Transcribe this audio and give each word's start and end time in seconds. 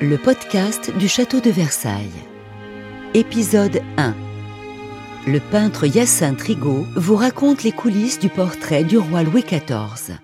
le 0.00 0.18
podcast 0.18 0.94
du 0.98 1.08
château 1.08 1.40
de 1.40 1.48
Versailles. 1.48 2.10
Épisode 3.14 3.80
1 3.96 4.14
Le 5.26 5.40
peintre 5.40 5.86
Hyacinthe 5.86 6.42
Rigaud 6.42 6.84
vous 6.96 7.16
raconte 7.16 7.62
les 7.62 7.72
coulisses 7.72 8.18
du 8.18 8.28
portrait 8.28 8.84
du 8.84 8.98
roi 8.98 9.22
Louis 9.22 9.42
XIV. 9.42 10.18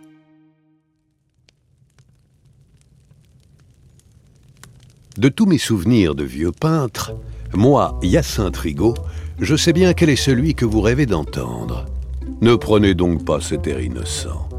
De 5.17 5.29
tous 5.31 5.47
mes 5.47 5.59
souvenirs 5.59 6.15
de 6.15 6.25
vieux 6.25 6.53
peintre, 6.53 7.17
moi, 7.55 7.99
Hyacinthe 8.03 8.59
Rigaud, 8.59 8.95
je 9.41 9.57
sais 9.57 9.73
bien 9.73 9.95
quel 9.95 10.11
est 10.11 10.17
celui 10.17 10.55
que 10.55 10.67
vous 10.67 10.83
rêvez 10.83 11.07
d'entendre. 11.07 11.87
Ne 12.43 12.57
prenez 12.57 12.95
donc 12.95 13.25
pas 13.25 13.41
cet 13.41 13.67
air 13.67 13.81
innocent. 13.81 14.52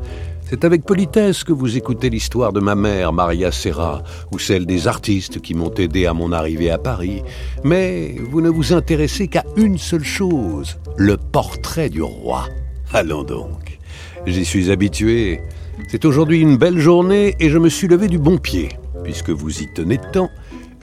C'est 0.54 0.65
avec 0.65 0.85
politesse 0.85 1.43
que 1.43 1.51
vous 1.51 1.77
écoutez 1.77 2.11
l'histoire 2.11 2.54
de 2.54 2.59
ma 2.59 2.75
mère, 2.75 3.11
Maria 3.11 3.51
Serra, 3.51 4.04
ou 4.31 4.38
celle 4.38 4.68
des 4.68 4.87
artistes 4.87 5.41
qui 5.41 5.55
m'ont 5.55 5.73
aidé 5.73 6.05
à 6.05 6.13
mon 6.13 6.31
arrivée 6.31 6.69
à 6.69 6.77
Paris. 6.77 7.23
Mais 7.64 8.14
vous 8.19 8.39
ne 8.39 8.51
vous 8.51 8.71
intéressez 8.71 9.28
qu'à 9.28 9.45
une 9.57 9.79
seule 9.79 10.04
chose, 10.04 10.78
le 10.95 11.18
portrait 11.18 11.89
du 11.89 12.04
roi. 12.04 12.50
Allons 12.93 13.23
donc. 13.23 13.79
J'y 14.28 14.45
suis 14.45 14.69
habitué. 14.69 15.42
C'est 15.87 16.05
aujourd'hui 16.05 16.39
une 16.39 16.57
belle 16.57 16.78
journée 16.78 17.36
et 17.39 17.50
je 17.50 17.57
me 17.57 17.70
suis 17.70 17.87
levé 17.87 18.07
du 18.07 18.20
bon 18.20 18.37
pied. 18.37 18.70
Puisque 19.04 19.31
vous 19.31 19.64
y 19.64 19.73
tenez 19.73 19.97
tant, 20.11 20.29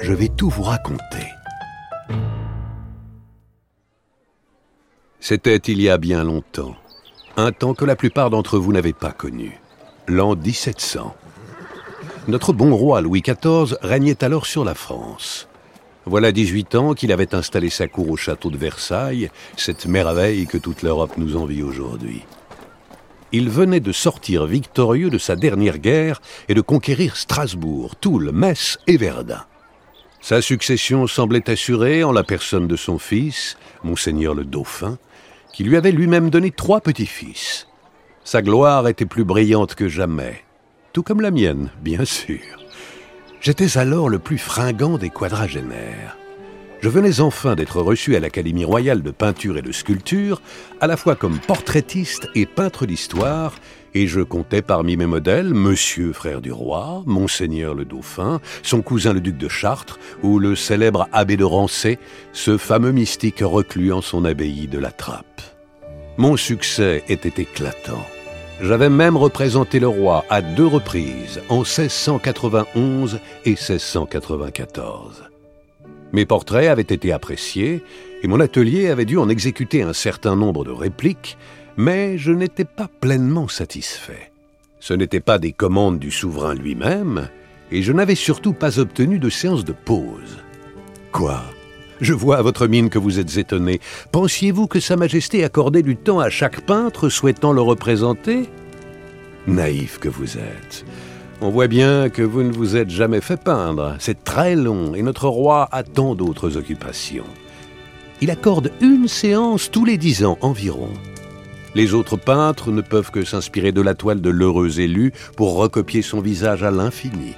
je 0.01 0.13
vais 0.13 0.31
tout 0.31 0.51
vous 0.51 0.65
raconter. 0.65 1.29
C'était 5.21 5.59
il 5.59 5.81
y 5.81 5.89
a 5.89 5.97
bien 5.97 6.25
longtemps, 6.25 6.75
un 7.37 7.53
temps 7.53 7.75
que 7.75 7.85
la 7.85 7.95
plupart 7.95 8.31
d'entre 8.31 8.59
vous 8.59 8.73
n'avaient 8.73 8.93
pas 8.93 9.13
connu, 9.13 9.60
l'an 10.11 10.35
1700. 10.35 11.15
Notre 12.27 12.53
bon 12.53 12.75
roi 12.75 13.01
Louis 13.01 13.23
XIV 13.23 13.77
régnait 13.81 14.23
alors 14.25 14.45
sur 14.45 14.65
la 14.65 14.75
France. 14.75 15.49
Voilà 16.05 16.33
18 16.33 16.75
ans 16.75 16.95
qu'il 16.95 17.13
avait 17.13 17.35
installé 17.35 17.71
sa 17.71 17.87
cour 17.87 18.11
au 18.11 18.17
château 18.17 18.51
de 18.51 18.57
Versailles, 18.57 19.31
cette 19.57 19.87
merveille 19.87 20.47
que 20.47 20.59
toute 20.59 20.83
l'Europe 20.83 21.17
nous 21.17 21.37
envie 21.37 21.63
aujourd'hui. 21.63 22.25
Il 23.33 23.49
venait 23.49 23.81
de 23.81 23.93
sortir 23.93 24.47
victorieux 24.47 25.11
de 25.11 25.19
sa 25.19 25.37
dernière 25.37 25.79
guerre 25.79 26.21
et 26.49 26.55
de 26.55 26.61
conquérir 26.61 27.17
Strasbourg, 27.17 27.95
Toul, 27.95 28.33
Metz 28.33 28.79
et 28.89 28.97
Verdun. 28.97 29.45
Sa 30.21 30.43
succession 30.43 31.07
semblait 31.07 31.49
assurée 31.49 32.03
en 32.03 32.11
la 32.11 32.25
personne 32.25 32.67
de 32.67 32.77
son 32.77 32.99
fils, 32.99 33.57
monseigneur 33.85 34.35
le 34.35 34.45
Dauphin, 34.45 34.99
qui 35.53 35.63
lui 35.63 35.77
avait 35.77 35.93
lui-même 35.93 36.31
donné 36.31 36.51
trois 36.51 36.81
petits-fils. 36.81 37.69
Sa 38.31 38.43
gloire 38.43 38.87
était 38.87 39.07
plus 39.07 39.25
brillante 39.25 39.75
que 39.75 39.89
jamais, 39.89 40.45
tout 40.93 41.03
comme 41.03 41.21
la 41.21 41.33
mienne, 41.33 41.73
bien 41.83 42.05
sûr. 42.05 42.39
J'étais 43.41 43.77
alors 43.77 44.09
le 44.09 44.21
plus 44.21 44.39
fringant 44.39 44.99
des 44.99 45.11
quadragénaires. 45.11 46.17
Je 46.81 46.89
venais 46.89 47.21
enfin 47.21 47.57
d'être 47.57 47.81
reçu 47.81 48.15
à 48.15 48.21
l'Académie 48.21 48.65
royale 48.65 49.03
de 49.03 49.11
peinture 49.11 49.59
et 49.59 49.63
de 49.63 49.73
sculpture, 49.73 50.43
à 50.81 50.87
la 50.87 50.97
fois 50.97 51.17
comme 51.17 51.41
portraitiste 51.41 52.29
et 52.37 52.47
peintre 52.47 52.87
d'histoire, 52.87 53.57
et 53.95 54.07
je 54.07 54.21
comptais 54.21 54.63
parmi 54.63 54.97
mes 54.97 55.07
modèles 55.07 55.53
Monsieur 55.53 56.13
frère 56.13 56.41
du 56.41 56.53
roi, 56.53 57.03
Monseigneur 57.07 57.75
le 57.75 57.85
Dauphin, 57.85 58.41
son 58.63 58.81
cousin 58.81 59.13
le 59.13 59.21
duc 59.21 59.39
de 59.39 59.49
Chartres, 59.49 59.99
ou 60.23 60.39
le 60.39 60.55
célèbre 60.55 61.09
abbé 61.11 61.37
de 61.37 61.43
Rancé, 61.43 61.99
ce 62.33 62.59
fameux 62.59 62.93
mystique 62.93 63.41
reclus 63.43 63.93
en 63.93 64.03
son 64.03 64.25
abbaye 64.25 64.69
de 64.69 64.79
la 64.79 64.93
Trappe. 64.93 65.43
Mon 66.17 66.37
succès 66.37 67.03
était 67.09 67.43
éclatant. 67.43 68.07
J'avais 68.63 68.91
même 68.91 69.17
représenté 69.17 69.81
le 69.81 69.89
roi 69.89 70.25
à 70.29 70.43
deux 70.43 70.67
reprises, 70.67 71.41
en 71.49 71.61
1691 71.61 73.19
et 73.47 73.51
1694. 73.51 75.25
Mes 76.13 76.27
portraits 76.27 76.69
avaient 76.69 76.83
été 76.83 77.11
appréciés, 77.11 77.83
et 78.23 78.29
mon 78.29 78.39
atelier 78.39 78.89
avait 78.89 79.07
dû 79.07 79.17
en 79.17 79.31
exécuter 79.31 79.83
un 79.83 79.95
certain 79.95 80.37
nombre 80.37 80.65
de 80.65 80.73
répliques, 80.73 81.39
mais 81.79 82.19
je 82.19 82.33
n'étais 82.33 82.67
pas 82.67 82.91
pleinement 83.01 83.49
satisfait. 83.49 84.31
Ce 84.79 84.93
n'étaient 84.93 85.21
pas 85.21 85.39
des 85.39 85.53
commandes 85.53 85.99
du 85.99 86.11
souverain 86.11 86.55
lui-même, 86.55 87.29
et 87.71 87.83
je 87.83 87.93
n'avais 87.93 88.15
surtout 88.15 88.53
pas 88.53 88.79
obtenu 88.79 89.19
de 89.19 89.31
séance 89.31 89.65
de 89.65 89.73
pause. 89.73 90.39
Quoi? 91.13 91.43
Je 92.01 92.15
vois 92.15 92.39
à 92.39 92.43
votre 92.43 92.67
mine 92.67 92.89
que 92.89 92.99
vous 92.99 93.19
êtes 93.19 93.37
étonné. 93.37 93.81
Pensiez-vous 94.11 94.67
que 94.67 94.81
Sa 94.81 94.97
Majesté 94.97 95.45
accordait 95.45 95.83
du 95.83 95.97
temps 95.97 96.21
à 96.21 96.31
chaque 96.31 96.63
peintre 96.63 97.09
souhaitant 97.09 97.53
le 97.53 97.61
représenter? 97.61 98.49
Naïf 99.47 99.99
que 99.99 100.09
vous 100.09 100.39
êtes. 100.39 100.85
On 101.43 101.51
voit 101.51 101.69
bien 101.69 102.09
que 102.09 102.23
vous 102.23 102.43
ne 102.43 102.53
vous 102.53 102.77
êtes 102.77 102.91
jamais 102.91 103.21
fait 103.21 103.43
peindre. 103.43 103.97
C'est 103.99 104.25
très 104.25 104.57
long 104.57 104.95
et 104.95 105.03
notre 105.03 105.29
roi 105.29 105.69
a 105.73 105.83
tant 105.83 106.15
d'autres 106.15 106.57
occupations. 106.57 107.25
Il 108.23 108.31
accorde 108.31 108.71
une 108.81 109.09
séance 109.09 109.71
tous 109.71 109.85
les 109.85 109.97
dix 109.97 110.25
ans 110.25 110.39
environ. 110.43 110.91
Les 111.75 111.95
autres 111.95 112.17
peintres 112.17 112.71
ne 112.71 112.81
peuvent 112.83 113.11
que 113.11 113.25
s'inspirer 113.25 113.73
de 113.73 113.81
la 113.81 113.95
toile 113.95 114.21
de 114.21 114.31
l'heureux 114.31 114.81
élu 114.81 115.13
pour 115.37 115.57
recopier 115.57 116.03
son 116.03 116.21
visage 116.21 116.63
à 116.63 116.71
l'infini. 116.71 117.35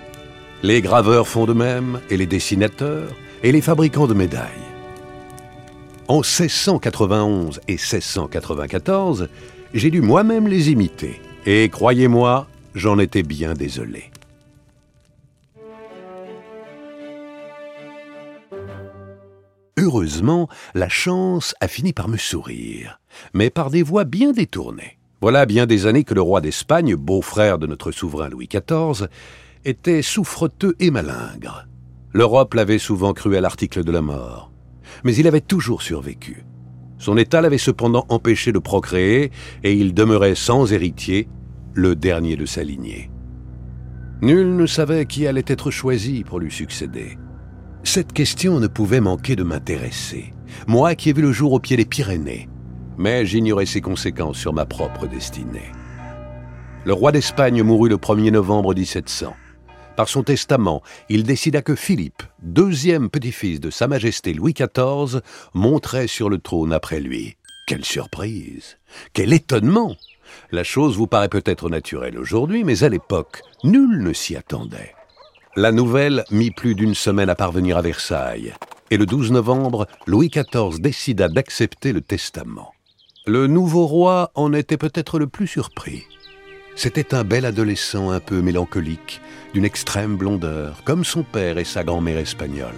Les 0.62 0.80
graveurs 0.80 1.28
font 1.28 1.44
de 1.44 1.52
même, 1.52 2.00
et 2.08 2.16
les 2.16 2.26
dessinateurs, 2.26 3.10
et 3.42 3.52
les 3.52 3.60
fabricants 3.60 4.06
de 4.06 4.14
médailles. 4.14 4.48
En 6.08 6.20
1691 6.20 7.60
et 7.68 7.72
1694, 7.72 9.28
j'ai 9.74 9.90
dû 9.90 10.00
moi-même 10.00 10.48
les 10.48 10.70
imiter, 10.70 11.20
et 11.46 11.68
croyez-moi, 11.68 12.46
j'en 12.74 12.98
étais 12.98 13.22
bien 13.22 13.54
désolé. 13.54 14.10
Heureusement, 19.78 20.48
la 20.74 20.88
chance 20.88 21.54
a 21.60 21.66
fini 21.66 21.92
par 21.92 22.08
me 22.08 22.16
sourire, 22.16 23.00
mais 23.34 23.50
par 23.50 23.70
des 23.70 23.82
voies 23.82 24.04
bien 24.04 24.32
détournées. 24.32 24.98
Voilà 25.20 25.46
bien 25.46 25.66
des 25.66 25.86
années 25.86 26.04
que 26.04 26.14
le 26.14 26.20
roi 26.20 26.40
d'Espagne, 26.40 26.94
beau-frère 26.94 27.58
de 27.58 27.66
notre 27.66 27.90
souverain 27.90 28.28
Louis 28.28 28.48
XIV, 28.48 29.08
était 29.64 30.02
souffreteux 30.02 30.76
et 30.78 30.90
malingre. 30.90 31.66
L'Europe 32.14 32.52
l'avait 32.54 32.78
souvent 32.78 33.14
cru 33.14 33.36
à 33.36 33.40
l'article 33.40 33.84
de 33.84 33.92
la 33.92 34.02
mort, 34.02 34.52
mais 35.02 35.14
il 35.14 35.26
avait 35.26 35.40
toujours 35.40 35.80
survécu. 35.80 36.44
Son 36.98 37.16
état 37.16 37.40
l'avait 37.40 37.56
cependant 37.56 38.04
empêché 38.10 38.52
de 38.52 38.58
procréer, 38.58 39.30
et 39.64 39.72
il 39.72 39.94
demeurait 39.94 40.34
sans 40.34 40.72
héritier, 40.72 41.28
le 41.72 41.96
dernier 41.96 42.36
de 42.36 42.44
sa 42.44 42.62
lignée. 42.62 43.10
Nul 44.20 44.56
ne 44.56 44.66
savait 44.66 45.06
qui 45.06 45.26
allait 45.26 45.42
être 45.46 45.70
choisi 45.70 46.22
pour 46.22 46.38
lui 46.38 46.50
succéder. 46.50 47.16
Cette 47.82 48.12
question 48.12 48.60
ne 48.60 48.66
pouvait 48.66 49.00
manquer 49.00 49.34
de 49.34 49.42
m'intéresser, 49.42 50.34
moi 50.66 50.94
qui 50.94 51.10
ai 51.10 51.12
vu 51.14 51.22
le 51.22 51.32
jour 51.32 51.54
au 51.54 51.60
pied 51.60 51.76
des 51.76 51.86
Pyrénées, 51.86 52.48
mais 52.98 53.24
j'ignorais 53.24 53.66
ses 53.66 53.80
conséquences 53.80 54.38
sur 54.38 54.52
ma 54.52 54.66
propre 54.66 55.06
destinée. 55.06 55.72
Le 56.84 56.92
roi 56.92 57.10
d'Espagne 57.10 57.62
mourut 57.62 57.88
le 57.88 57.96
1er 57.96 58.30
novembre 58.30 58.74
1700. 58.74 59.34
Par 59.96 60.08
son 60.08 60.22
testament, 60.22 60.82
il 61.08 61.22
décida 61.22 61.60
que 61.60 61.74
Philippe, 61.74 62.22
deuxième 62.42 63.10
petit-fils 63.10 63.60
de 63.60 63.70
Sa 63.70 63.88
Majesté 63.88 64.32
Louis 64.32 64.54
XIV, 64.54 65.20
monterait 65.52 66.06
sur 66.06 66.30
le 66.30 66.38
trône 66.38 66.72
après 66.72 67.00
lui. 67.00 67.36
Quelle 67.66 67.84
surprise 67.84 68.78
Quel 69.12 69.32
étonnement 69.32 69.96
La 70.50 70.64
chose 70.64 70.96
vous 70.96 71.06
paraît 71.06 71.28
peut-être 71.28 71.68
naturelle 71.68 72.18
aujourd'hui, 72.18 72.64
mais 72.64 72.84
à 72.84 72.88
l'époque, 72.88 73.42
nul 73.64 74.02
ne 74.02 74.12
s'y 74.12 74.34
attendait. 74.34 74.94
La 75.56 75.72
nouvelle 75.72 76.24
mit 76.30 76.50
plus 76.50 76.74
d'une 76.74 76.94
semaine 76.94 77.28
à 77.28 77.34
parvenir 77.34 77.76
à 77.76 77.82
Versailles, 77.82 78.54
et 78.90 78.96
le 78.96 79.04
12 79.04 79.32
novembre, 79.32 79.86
Louis 80.06 80.30
XIV 80.30 80.80
décida 80.80 81.28
d'accepter 81.28 81.92
le 81.92 82.00
testament. 82.00 82.72
Le 83.26 83.46
nouveau 83.46 83.86
roi 83.86 84.32
en 84.34 84.54
était 84.54 84.78
peut-être 84.78 85.18
le 85.18 85.26
plus 85.26 85.46
surpris. 85.46 86.04
C'était 86.74 87.14
un 87.14 87.24
bel 87.24 87.44
adolescent 87.44 88.10
un 88.10 88.20
peu 88.20 88.40
mélancolique, 88.40 89.20
d'une 89.52 89.64
extrême 89.64 90.16
blondeur, 90.16 90.82
comme 90.84 91.04
son 91.04 91.22
père 91.22 91.58
et 91.58 91.64
sa 91.64 91.84
grand-mère 91.84 92.18
espagnole. 92.18 92.74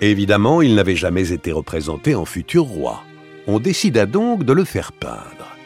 Évidemment, 0.00 0.62
il 0.62 0.74
n'avait 0.74 0.96
jamais 0.96 1.32
été 1.32 1.52
représenté 1.52 2.14
en 2.14 2.24
futur 2.24 2.64
roi. 2.64 3.02
On 3.46 3.58
décida 3.58 4.06
donc 4.06 4.44
de 4.44 4.52
le 4.52 4.64
faire 4.64 4.92
peindre. 4.92 5.56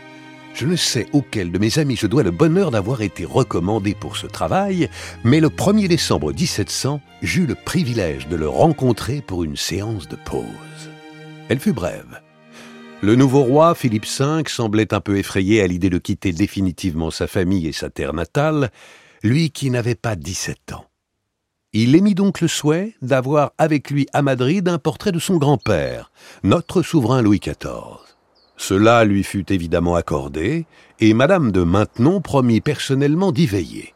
Je 0.55 0.67
ne 0.67 0.76
sais 0.76 1.06
auquel 1.12 1.52
de 1.52 1.58
mes 1.58 1.79
amis 1.79 1.96
je 1.96 2.06
dois 2.06 2.23
le 2.23 2.31
bonheur 2.31 2.70
d'avoir 2.70 3.02
été 3.02 3.25
recommandé 3.25 3.94
pour 3.94 4.17
ce 4.17 4.26
travail, 4.26 4.88
mais 5.25 5.40
le 5.40 5.49
1er 5.49 5.88
décembre 5.88 6.32
1700, 6.32 7.00
j'eus 7.23 7.46
le 7.46 7.55
privilège 7.55 8.29
de 8.29 8.37
le 8.37 8.49
rencontrer 8.49 9.23
pour 9.23 9.44
une 9.44 9.56
séance 9.56 10.08
de 10.08 10.17
pause. 10.17 10.44
Elle 11.49 11.61
fut 11.61 11.73
brève. 11.73 12.20
Le 13.02 13.14
nouveau 13.14 13.43
roi, 13.43 13.75
Philippe 13.75 14.05
V, 14.05 14.43
semblait 14.47 14.93
un 14.93 15.00
peu 15.00 15.17
effrayé 15.17 15.62
à 15.62 15.67
l'idée 15.67 15.88
de 15.88 15.97
quitter 15.97 16.32
définitivement 16.32 17.11
sa 17.11 17.26
famille 17.26 17.67
et 17.67 17.73
sa 17.73 17.88
terre 17.88 18.12
natale, 18.12 18.70
lui 19.23 19.50
qui 19.50 19.70
n'avait 19.70 19.94
pas 19.94 20.17
17 20.17 20.73
ans. 20.75 20.85
Il 21.73 21.94
émit 21.94 22.14
donc 22.14 22.43
le 22.43 22.49
souhait 22.49 22.94
d'avoir 23.00 23.52
avec 23.56 23.91
lui 23.91 24.06
à 24.12 24.20
Madrid 24.20 24.69
un 24.69 24.76
portrait 24.76 25.12
de 25.12 25.19
son 25.19 25.38
grand-père, 25.38 26.11
notre 26.43 26.82
souverain 26.82 27.23
Louis 27.23 27.38
XIV. 27.38 28.00
Cela 28.58 29.05
lui 29.05 29.25
fut 29.25 29.50
évidemment 29.50 29.94
accordé, 29.94 30.67
et 30.99 31.14
Madame 31.14 31.52
de 31.52 31.62
Maintenon 31.62 32.20
promit 32.20 32.61
personnellement 32.61 33.32
d'y 33.32 33.47
veiller. 33.47 33.94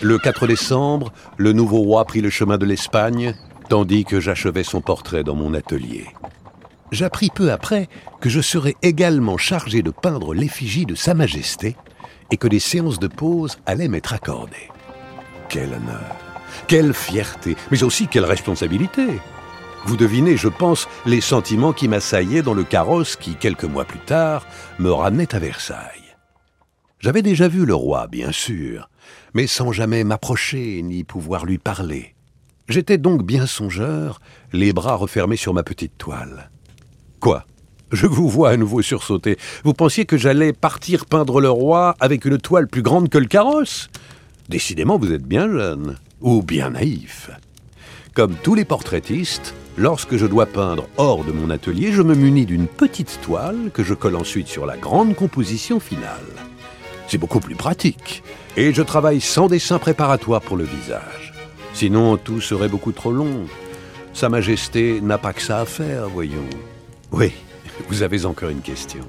Le 0.00 0.16
4 0.16 0.46
décembre, 0.46 1.12
le 1.36 1.52
nouveau 1.52 1.80
roi 1.80 2.06
prit 2.06 2.22
le 2.22 2.30
chemin 2.30 2.56
de 2.56 2.64
l'Espagne, 2.64 3.34
tandis 3.68 4.06
que 4.06 4.20
j'achevais 4.20 4.64
son 4.64 4.80
portrait 4.80 5.24
dans 5.24 5.34
mon 5.34 5.52
atelier. 5.52 6.06
J'appris 6.92 7.30
peu 7.34 7.50
après 7.50 7.88
que 8.20 8.28
je 8.28 8.40
serais 8.40 8.76
également 8.82 9.36
chargé 9.36 9.82
de 9.82 9.90
peindre 9.90 10.34
l'effigie 10.34 10.86
de 10.86 10.94
Sa 10.94 11.14
Majesté 11.14 11.76
et 12.30 12.36
que 12.36 12.48
des 12.48 12.60
séances 12.60 12.98
de 12.98 13.08
pause 13.08 13.58
allaient 13.66 13.88
m'être 13.88 14.12
accordées. 14.12 14.70
Quel 15.48 15.72
honneur, 15.72 16.16
quelle 16.68 16.94
fierté, 16.94 17.56
mais 17.70 17.82
aussi 17.82 18.06
quelle 18.08 18.24
responsabilité. 18.24 19.06
Vous 19.84 19.96
devinez, 19.96 20.36
je 20.36 20.48
pense, 20.48 20.88
les 21.06 21.20
sentiments 21.20 21.72
qui 21.72 21.86
m'assaillaient 21.86 22.42
dans 22.42 22.54
le 22.54 22.64
carrosse 22.64 23.16
qui, 23.16 23.36
quelques 23.36 23.64
mois 23.64 23.84
plus 23.84 24.00
tard, 24.00 24.46
me 24.78 24.90
ramenait 24.90 25.34
à 25.34 25.38
Versailles. 25.38 26.16
J'avais 26.98 27.22
déjà 27.22 27.46
vu 27.46 27.64
le 27.66 27.74
roi, 27.74 28.08
bien 28.08 28.32
sûr, 28.32 28.90
mais 29.34 29.46
sans 29.46 29.70
jamais 29.70 30.02
m'approcher 30.02 30.82
ni 30.82 31.04
pouvoir 31.04 31.44
lui 31.44 31.58
parler. 31.58 32.14
J'étais 32.68 32.98
donc 32.98 33.22
bien 33.22 33.46
songeur, 33.46 34.20
les 34.52 34.72
bras 34.72 34.96
refermés 34.96 35.36
sur 35.36 35.54
ma 35.54 35.62
petite 35.62 35.98
toile. 35.98 36.50
Je 37.92 38.06
vous 38.06 38.28
vois 38.28 38.50
à 38.50 38.56
nouveau 38.56 38.82
sursauter. 38.82 39.36
Vous 39.64 39.72
pensiez 39.72 40.06
que 40.06 40.16
j'allais 40.16 40.52
partir 40.52 41.06
peindre 41.06 41.40
le 41.40 41.50
roi 41.50 41.94
avec 42.00 42.24
une 42.24 42.38
toile 42.38 42.66
plus 42.66 42.82
grande 42.82 43.08
que 43.08 43.18
le 43.18 43.26
carrosse? 43.26 43.88
Décidément, 44.48 44.98
vous 44.98 45.12
êtes 45.12 45.24
bien 45.24 45.48
jeune, 45.48 45.96
ou 46.20 46.42
bien 46.42 46.70
naïf. 46.70 47.30
Comme 48.12 48.34
tous 48.34 48.54
les 48.54 48.64
portraitistes, 48.64 49.54
lorsque 49.76 50.16
je 50.16 50.26
dois 50.26 50.46
peindre 50.46 50.88
hors 50.96 51.22
de 51.22 51.32
mon 51.32 51.48
atelier, 51.50 51.92
je 51.92 52.02
me 52.02 52.14
munis 52.14 52.46
d'une 52.46 52.66
petite 52.66 53.20
toile 53.22 53.70
que 53.72 53.84
je 53.84 53.94
colle 53.94 54.16
ensuite 54.16 54.48
sur 54.48 54.66
la 54.66 54.76
grande 54.76 55.14
composition 55.14 55.78
finale. 55.78 56.34
C'est 57.06 57.18
beaucoup 57.18 57.40
plus 57.40 57.54
pratique, 57.54 58.24
et 58.56 58.72
je 58.72 58.82
travaille 58.82 59.20
sans 59.20 59.46
dessin 59.46 59.78
préparatoire 59.78 60.40
pour 60.40 60.56
le 60.56 60.64
visage. 60.64 61.34
Sinon, 61.72 62.16
tout 62.16 62.40
serait 62.40 62.68
beaucoup 62.68 62.92
trop 62.92 63.12
long. 63.12 63.46
Sa 64.12 64.28
Majesté 64.28 65.00
n'a 65.02 65.18
pas 65.18 65.32
que 65.32 65.42
ça 65.42 65.60
à 65.60 65.66
faire, 65.66 66.08
voyons. 66.08 66.48
Oui, 67.12 67.32
vous 67.88 68.02
avez 68.02 68.24
encore 68.24 68.50
une 68.50 68.60
question. 68.60 69.04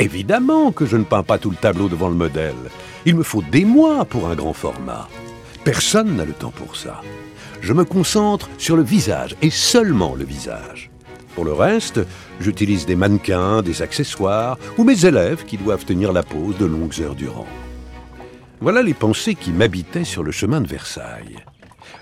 Évidemment 0.00 0.72
que 0.72 0.86
je 0.86 0.96
ne 0.96 1.04
peins 1.04 1.22
pas 1.22 1.38
tout 1.38 1.50
le 1.50 1.56
tableau 1.56 1.88
devant 1.88 2.08
le 2.08 2.14
modèle. 2.14 2.54
Il 3.04 3.16
me 3.16 3.22
faut 3.22 3.42
des 3.42 3.64
mois 3.64 4.04
pour 4.04 4.28
un 4.28 4.34
grand 4.34 4.52
format. 4.52 5.08
Personne 5.64 6.16
n'a 6.16 6.24
le 6.24 6.32
temps 6.32 6.52
pour 6.52 6.76
ça. 6.76 7.02
Je 7.60 7.72
me 7.72 7.84
concentre 7.84 8.48
sur 8.58 8.76
le 8.76 8.82
visage 8.82 9.36
et 9.42 9.50
seulement 9.50 10.14
le 10.14 10.24
visage. 10.24 10.90
Pour 11.34 11.44
le 11.44 11.52
reste, 11.52 12.00
j'utilise 12.40 12.86
des 12.86 12.96
mannequins, 12.96 13.62
des 13.62 13.82
accessoires 13.82 14.58
ou 14.76 14.84
mes 14.84 15.04
élèves 15.04 15.44
qui 15.44 15.56
doivent 15.56 15.84
tenir 15.84 16.12
la 16.12 16.22
pose 16.22 16.56
de 16.58 16.66
longues 16.66 17.00
heures 17.00 17.14
durant. 17.14 17.46
Voilà 18.60 18.82
les 18.82 18.94
pensées 18.94 19.34
qui 19.34 19.52
m'habitaient 19.52 20.04
sur 20.04 20.22
le 20.22 20.32
chemin 20.32 20.60
de 20.60 20.66
Versailles. 20.66 21.38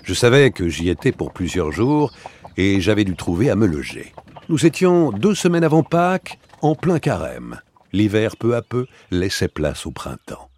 Je 0.03 0.13
savais 0.13 0.51
que 0.51 0.69
j'y 0.69 0.89
étais 0.89 1.11
pour 1.11 1.33
plusieurs 1.33 1.71
jours 1.71 2.13
et 2.57 2.81
j'avais 2.81 3.03
dû 3.03 3.15
trouver 3.15 3.49
à 3.49 3.55
me 3.55 3.67
loger. 3.67 4.13
Nous 4.49 4.65
étions 4.65 5.11
deux 5.11 5.35
semaines 5.35 5.65
avant 5.65 5.83
Pâques, 5.83 6.39
en 6.61 6.73
plein 6.73 6.99
carême. 6.99 7.59
L'hiver, 7.91 8.37
peu 8.37 8.55
à 8.55 8.61
peu, 8.61 8.85
laissait 9.11 9.49
place 9.49 9.85
au 9.85 9.91
printemps. 9.91 10.49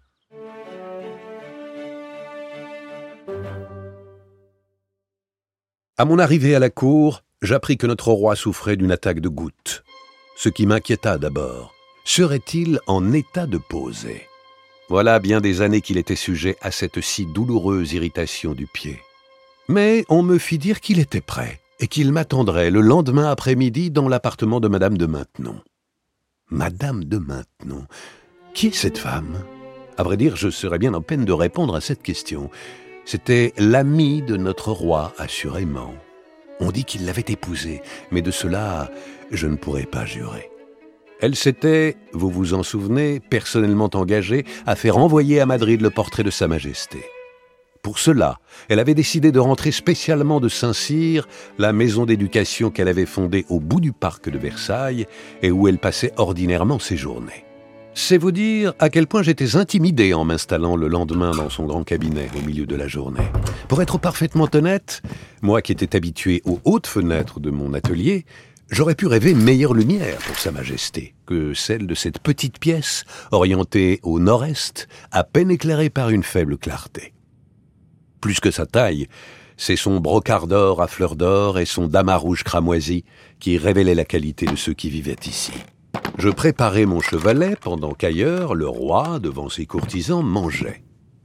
À 5.98 6.04
mon 6.04 6.20
arrivée 6.20 6.54
à 6.54 6.60
la 6.60 6.70
cour, 6.70 7.22
j'appris 7.42 7.76
que 7.76 7.88
notre 7.88 8.12
roi 8.12 8.36
souffrait 8.36 8.76
d'une 8.76 8.92
attaque 8.92 9.20
de 9.20 9.28
gouttes. 9.28 9.82
Ce 10.36 10.48
qui 10.48 10.66
m'inquiéta 10.66 11.18
d'abord. 11.18 11.74
Serait-il 12.04 12.78
en 12.86 13.12
état 13.12 13.46
de 13.46 13.58
poser? 13.58 14.22
Voilà 14.88 15.18
bien 15.18 15.40
des 15.40 15.62
années 15.62 15.80
qu'il 15.80 15.98
était 15.98 16.16
sujet 16.16 16.56
à 16.62 16.70
cette 16.70 17.00
si 17.00 17.26
douloureuse 17.26 17.92
irritation 17.92 18.54
du 18.54 18.66
pied. 18.66 19.00
Mais 19.68 20.04
on 20.08 20.22
me 20.22 20.38
fit 20.38 20.58
dire 20.58 20.80
qu'il 20.80 21.00
était 21.00 21.20
prêt 21.20 21.59
et 21.80 21.88
qu'il 21.88 22.12
m'attendrait 22.12 22.70
le 22.70 22.80
lendemain 22.80 23.30
après-midi 23.30 23.90
dans 23.90 24.08
l'appartement 24.08 24.60
de 24.60 24.68
Madame 24.68 24.96
de 24.96 25.06
Maintenon. 25.06 25.56
Madame 26.50 27.04
de 27.04 27.18
Maintenon 27.18 27.86
Qui 28.54 28.68
est 28.68 28.74
cette 28.74 28.98
femme? 28.98 29.42
À 29.96 30.02
vrai 30.02 30.16
dire, 30.16 30.36
je 30.36 30.50
serais 30.50 30.78
bien 30.78 30.94
en 30.94 31.02
peine 31.02 31.24
de 31.24 31.32
répondre 31.32 31.74
à 31.74 31.80
cette 31.80 32.02
question. 32.02 32.50
C'était 33.04 33.52
l'amie 33.56 34.22
de 34.22 34.36
notre 34.36 34.72
roi, 34.72 35.12
assurément. 35.18 35.94
On 36.60 36.70
dit 36.70 36.84
qu'il 36.84 37.06
l'avait 37.06 37.24
épousée, 37.28 37.82
mais 38.10 38.22
de 38.22 38.30
cela, 38.30 38.90
je 39.30 39.46
ne 39.46 39.56
pourrais 39.56 39.86
pas 39.86 40.04
jurer. 40.04 40.50
Elle 41.20 41.36
s'était, 41.36 41.96
vous 42.12 42.30
vous 42.30 42.54
en 42.54 42.62
souvenez, 42.62 43.20
personnellement 43.20 43.90
engagée 43.94 44.44
à 44.66 44.76
faire 44.76 44.96
envoyer 44.96 45.40
à 45.40 45.46
Madrid 45.46 45.80
le 45.80 45.90
portrait 45.90 46.22
de 46.22 46.30
Sa 46.30 46.48
Majesté. 46.48 47.04
Pour 47.82 47.98
cela, 47.98 48.38
elle 48.68 48.78
avait 48.78 48.94
décidé 48.94 49.32
de 49.32 49.38
rentrer 49.38 49.70
spécialement 49.70 50.38
de 50.38 50.48
Saint-Cyr, 50.48 51.26
la 51.58 51.72
maison 51.72 52.04
d'éducation 52.04 52.70
qu'elle 52.70 52.88
avait 52.88 53.06
fondée 53.06 53.46
au 53.48 53.58
bout 53.58 53.80
du 53.80 53.92
parc 53.92 54.28
de 54.28 54.38
Versailles 54.38 55.06
et 55.42 55.50
où 55.50 55.66
elle 55.66 55.78
passait 55.78 56.12
ordinairement 56.16 56.78
ses 56.78 56.98
journées. 56.98 57.46
C'est 57.94 58.18
vous 58.18 58.32
dire 58.32 58.74
à 58.78 58.88
quel 58.88 59.06
point 59.06 59.22
j'étais 59.22 59.56
intimidé 59.56 60.14
en 60.14 60.24
m'installant 60.24 60.76
le 60.76 60.88
lendemain 60.88 61.32
dans 61.32 61.48
son 61.48 61.64
grand 61.64 61.82
cabinet 61.82 62.28
au 62.38 62.46
milieu 62.46 62.66
de 62.66 62.76
la 62.76 62.86
journée. 62.86 63.26
Pour 63.68 63.82
être 63.82 63.98
parfaitement 63.98 64.48
honnête, 64.54 65.02
moi 65.42 65.62
qui 65.62 65.72
étais 65.72 65.96
habitué 65.96 66.42
aux 66.44 66.60
hautes 66.64 66.86
fenêtres 66.86 67.40
de 67.40 67.50
mon 67.50 67.74
atelier, 67.74 68.26
j'aurais 68.70 68.94
pu 68.94 69.06
rêver 69.06 69.34
meilleure 69.34 69.74
lumière 69.74 70.18
pour 70.18 70.38
Sa 70.38 70.52
Majesté 70.52 71.14
que 71.26 71.54
celle 71.54 71.86
de 71.86 71.94
cette 71.94 72.18
petite 72.20 72.58
pièce 72.58 73.04
orientée 73.32 74.00
au 74.02 74.20
nord-est, 74.20 74.86
à 75.10 75.24
peine 75.24 75.50
éclairée 75.50 75.90
par 75.90 76.10
une 76.10 76.22
faible 76.24 76.58
clarté. 76.58 77.12
Plus 78.20 78.40
que 78.40 78.50
sa 78.50 78.66
taille, 78.66 79.06
c'est 79.56 79.76
son 79.76 80.00
brocart 80.00 80.46
d'or 80.46 80.82
à 80.82 80.88
fleurs 80.88 81.16
d'or 81.16 81.58
et 81.58 81.66
son 81.66 81.86
damas 81.86 82.16
rouge 82.16 82.44
cramoisi 82.44 83.04
qui 83.40 83.58
révélaient 83.58 83.94
la 83.94 84.04
qualité 84.04 84.46
de 84.46 84.56
ceux 84.56 84.74
qui 84.74 84.90
vivaient 84.90 85.16
ici. 85.26 85.52
Je 86.18 86.28
préparais 86.28 86.86
mon 86.86 87.00
chevalet 87.00 87.56
pendant 87.60 87.92
qu'ailleurs, 87.92 88.54
le 88.54 88.68
roi, 88.68 89.18
devant 89.18 89.48
ses 89.48 89.66
courtisans, 89.66 90.22
mangeait. 90.22 90.82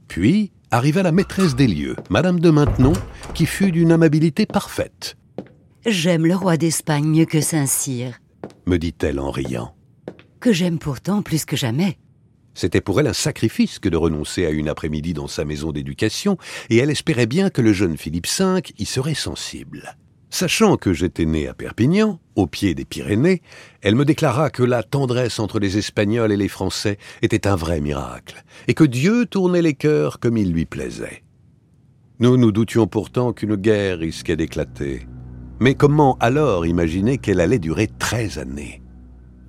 Puis 0.08 0.52
arriva 0.70 1.02
la 1.02 1.12
maîtresse 1.12 1.54
des 1.54 1.66
lieux, 1.66 1.96
Madame 2.10 2.40
de 2.40 2.50
Maintenon, 2.50 2.92
qui 3.34 3.46
fut 3.46 3.72
d'une 3.72 3.92
amabilité 3.92 4.46
parfaite. 4.46 5.16
J'aime 5.84 6.26
le 6.26 6.34
roi 6.34 6.56
d'Espagne 6.56 7.06
mieux 7.06 7.26
que 7.26 7.40
Saint-Cyr, 7.40 8.18
me 8.66 8.76
dit-elle 8.76 9.20
en 9.20 9.30
riant. 9.30 9.74
que 10.40 10.52
j'aime 10.52 10.78
pourtant 10.78 11.22
plus 11.22 11.44
que 11.44 11.56
jamais. 11.56 11.98
C'était 12.56 12.80
pour 12.80 12.98
elle 12.98 13.06
un 13.06 13.12
sacrifice 13.12 13.78
que 13.78 13.90
de 13.90 13.98
renoncer 13.98 14.46
à 14.46 14.50
une 14.50 14.70
après-midi 14.70 15.12
dans 15.12 15.26
sa 15.26 15.44
maison 15.44 15.72
d'éducation, 15.72 16.38
et 16.70 16.78
elle 16.78 16.88
espérait 16.88 17.26
bien 17.26 17.50
que 17.50 17.60
le 17.60 17.74
jeune 17.74 17.98
Philippe 17.98 18.26
V 18.26 18.62
y 18.78 18.86
serait 18.86 19.12
sensible. 19.12 19.98
Sachant 20.30 20.78
que 20.78 20.94
j'étais 20.94 21.26
né 21.26 21.48
à 21.48 21.54
Perpignan, 21.54 22.18
au 22.34 22.46
pied 22.46 22.74
des 22.74 22.86
Pyrénées, 22.86 23.42
elle 23.82 23.94
me 23.94 24.06
déclara 24.06 24.48
que 24.48 24.62
la 24.62 24.82
tendresse 24.82 25.38
entre 25.38 25.58
les 25.58 25.76
Espagnols 25.76 26.32
et 26.32 26.38
les 26.38 26.48
Français 26.48 26.96
était 27.20 27.46
un 27.46 27.56
vrai 27.56 27.82
miracle, 27.82 28.42
et 28.68 28.74
que 28.74 28.84
Dieu 28.84 29.26
tournait 29.26 29.60
les 29.60 29.74
cœurs 29.74 30.18
comme 30.18 30.38
il 30.38 30.50
lui 30.50 30.64
plaisait. 30.64 31.24
Nous 32.20 32.38
nous 32.38 32.52
doutions 32.52 32.86
pourtant 32.86 33.34
qu'une 33.34 33.56
guerre 33.56 33.98
risquait 33.98 34.36
d'éclater. 34.36 35.06
Mais 35.60 35.74
comment 35.74 36.16
alors 36.20 36.64
imaginer 36.64 37.18
qu'elle 37.18 37.40
allait 37.40 37.58
durer 37.58 37.86
treize 37.98 38.38
années? 38.38 38.80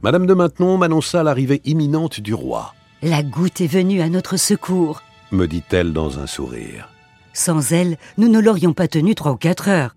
Madame 0.04 0.26
de 0.26 0.34
Maintenon 0.34 0.78
m'annonça 0.78 1.24
l'arrivée 1.24 1.62
imminente 1.64 2.20
du 2.20 2.34
roi. 2.34 2.74
La 3.04 3.22
goutte 3.22 3.62
est 3.62 3.68
venue 3.68 4.02
à 4.02 4.10
notre 4.10 4.38
secours. 4.38 5.04
me 5.32 5.46
dit-elle 5.46 5.94
dans 5.94 6.20
un 6.20 6.26
sourire. 6.26 6.90
Sans 7.32 7.72
elle, 7.72 7.98
nous 8.18 8.28
ne 8.28 8.40
l'aurions 8.40 8.74
pas 8.74 8.88
tenu 8.88 9.14
trois 9.14 9.34
ou 9.34 9.36
quatre 9.36 9.68
heures. 9.70 9.96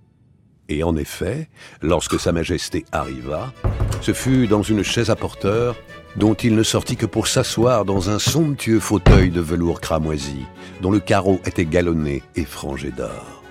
Et 0.69 0.83
en 0.83 0.95
effet, 0.97 1.49
lorsque 1.81 2.21
Sa 2.21 2.33
Majesté 2.33 2.85
arriva, 2.93 3.53
ce 4.03 4.13
fut 4.13 4.47
dans 4.47 4.63
une 4.63 4.83
chaise 4.83 5.09
à 5.09 5.17
porteur 5.17 5.77
dont 6.17 6.35
il 6.35 6.55
ne 6.55 6.63
sortit 6.63 6.97
que 6.97 7.07
pour 7.07 7.27
s'asseoir 7.27 7.87
dans 7.87 8.11
un 8.11 8.19
somptueux 8.19 8.81
fauteuil 8.81 9.31
de 9.31 9.41
velours 9.41 9.81
cramoisi, 9.81 10.45
dont 10.83 10.91
le 10.91 11.01
carreau 11.01 11.41
était 11.47 11.65
galonné 11.65 12.23
et 12.37 12.45
frangé 12.45 12.91
d'or. 12.91 13.43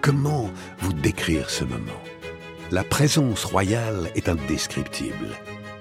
Comment 0.00 0.50
vous 0.78 0.94
décrire 0.94 1.50
ce 1.50 1.64
moment? 1.64 2.02
La 2.70 2.84
présence 2.84 3.44
royale 3.44 4.10
est 4.14 4.28
indescriptible, 4.28 5.36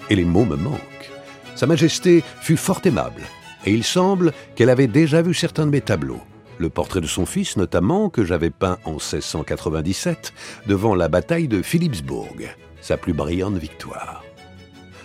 et 0.09 0.15
les 0.15 0.25
mots 0.25 0.45
me 0.45 0.57
manquent. 0.57 1.14
Sa 1.55 1.67
Majesté 1.67 2.23
fut 2.41 2.57
fort 2.57 2.81
aimable, 2.83 3.21
et 3.65 3.71
il 3.71 3.83
semble 3.83 4.33
qu'elle 4.55 4.69
avait 4.69 4.87
déjà 4.87 5.21
vu 5.21 5.33
certains 5.33 5.65
de 5.65 5.71
mes 5.71 5.81
tableaux. 5.81 6.21
Le 6.57 6.69
portrait 6.69 7.01
de 7.01 7.07
son 7.07 7.25
fils, 7.25 7.57
notamment, 7.57 8.09
que 8.09 8.23
j'avais 8.23 8.49
peint 8.49 8.77
en 8.85 8.91
1697, 8.91 10.33
devant 10.67 10.95
la 10.95 11.07
bataille 11.07 11.47
de 11.47 11.61
Philipsbourg, 11.61 12.35
sa 12.81 12.97
plus 12.97 13.13
brillante 13.13 13.57
victoire. 13.57 14.23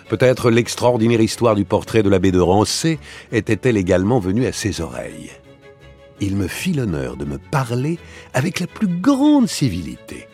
Peut-être 0.09 0.51
l'extraordinaire 0.51 1.21
histoire 1.21 1.55
du 1.55 1.63
portrait 1.63 2.03
de 2.03 2.09
l'abbé 2.09 2.31
de 2.31 2.39
Rancé 2.39 2.99
était-elle 3.31 3.77
également 3.77 4.19
venue 4.19 4.45
à 4.45 4.51
ses 4.51 4.81
oreilles. 4.81 5.31
Il 6.19 6.35
me 6.35 6.47
fit 6.47 6.73
l'honneur 6.73 7.15
de 7.15 7.25
me 7.25 7.37
parler 7.37 7.97
avec 8.33 8.59
la 8.59 8.67
plus 8.67 8.87
grande 8.87 9.47
civilité, 9.47 10.27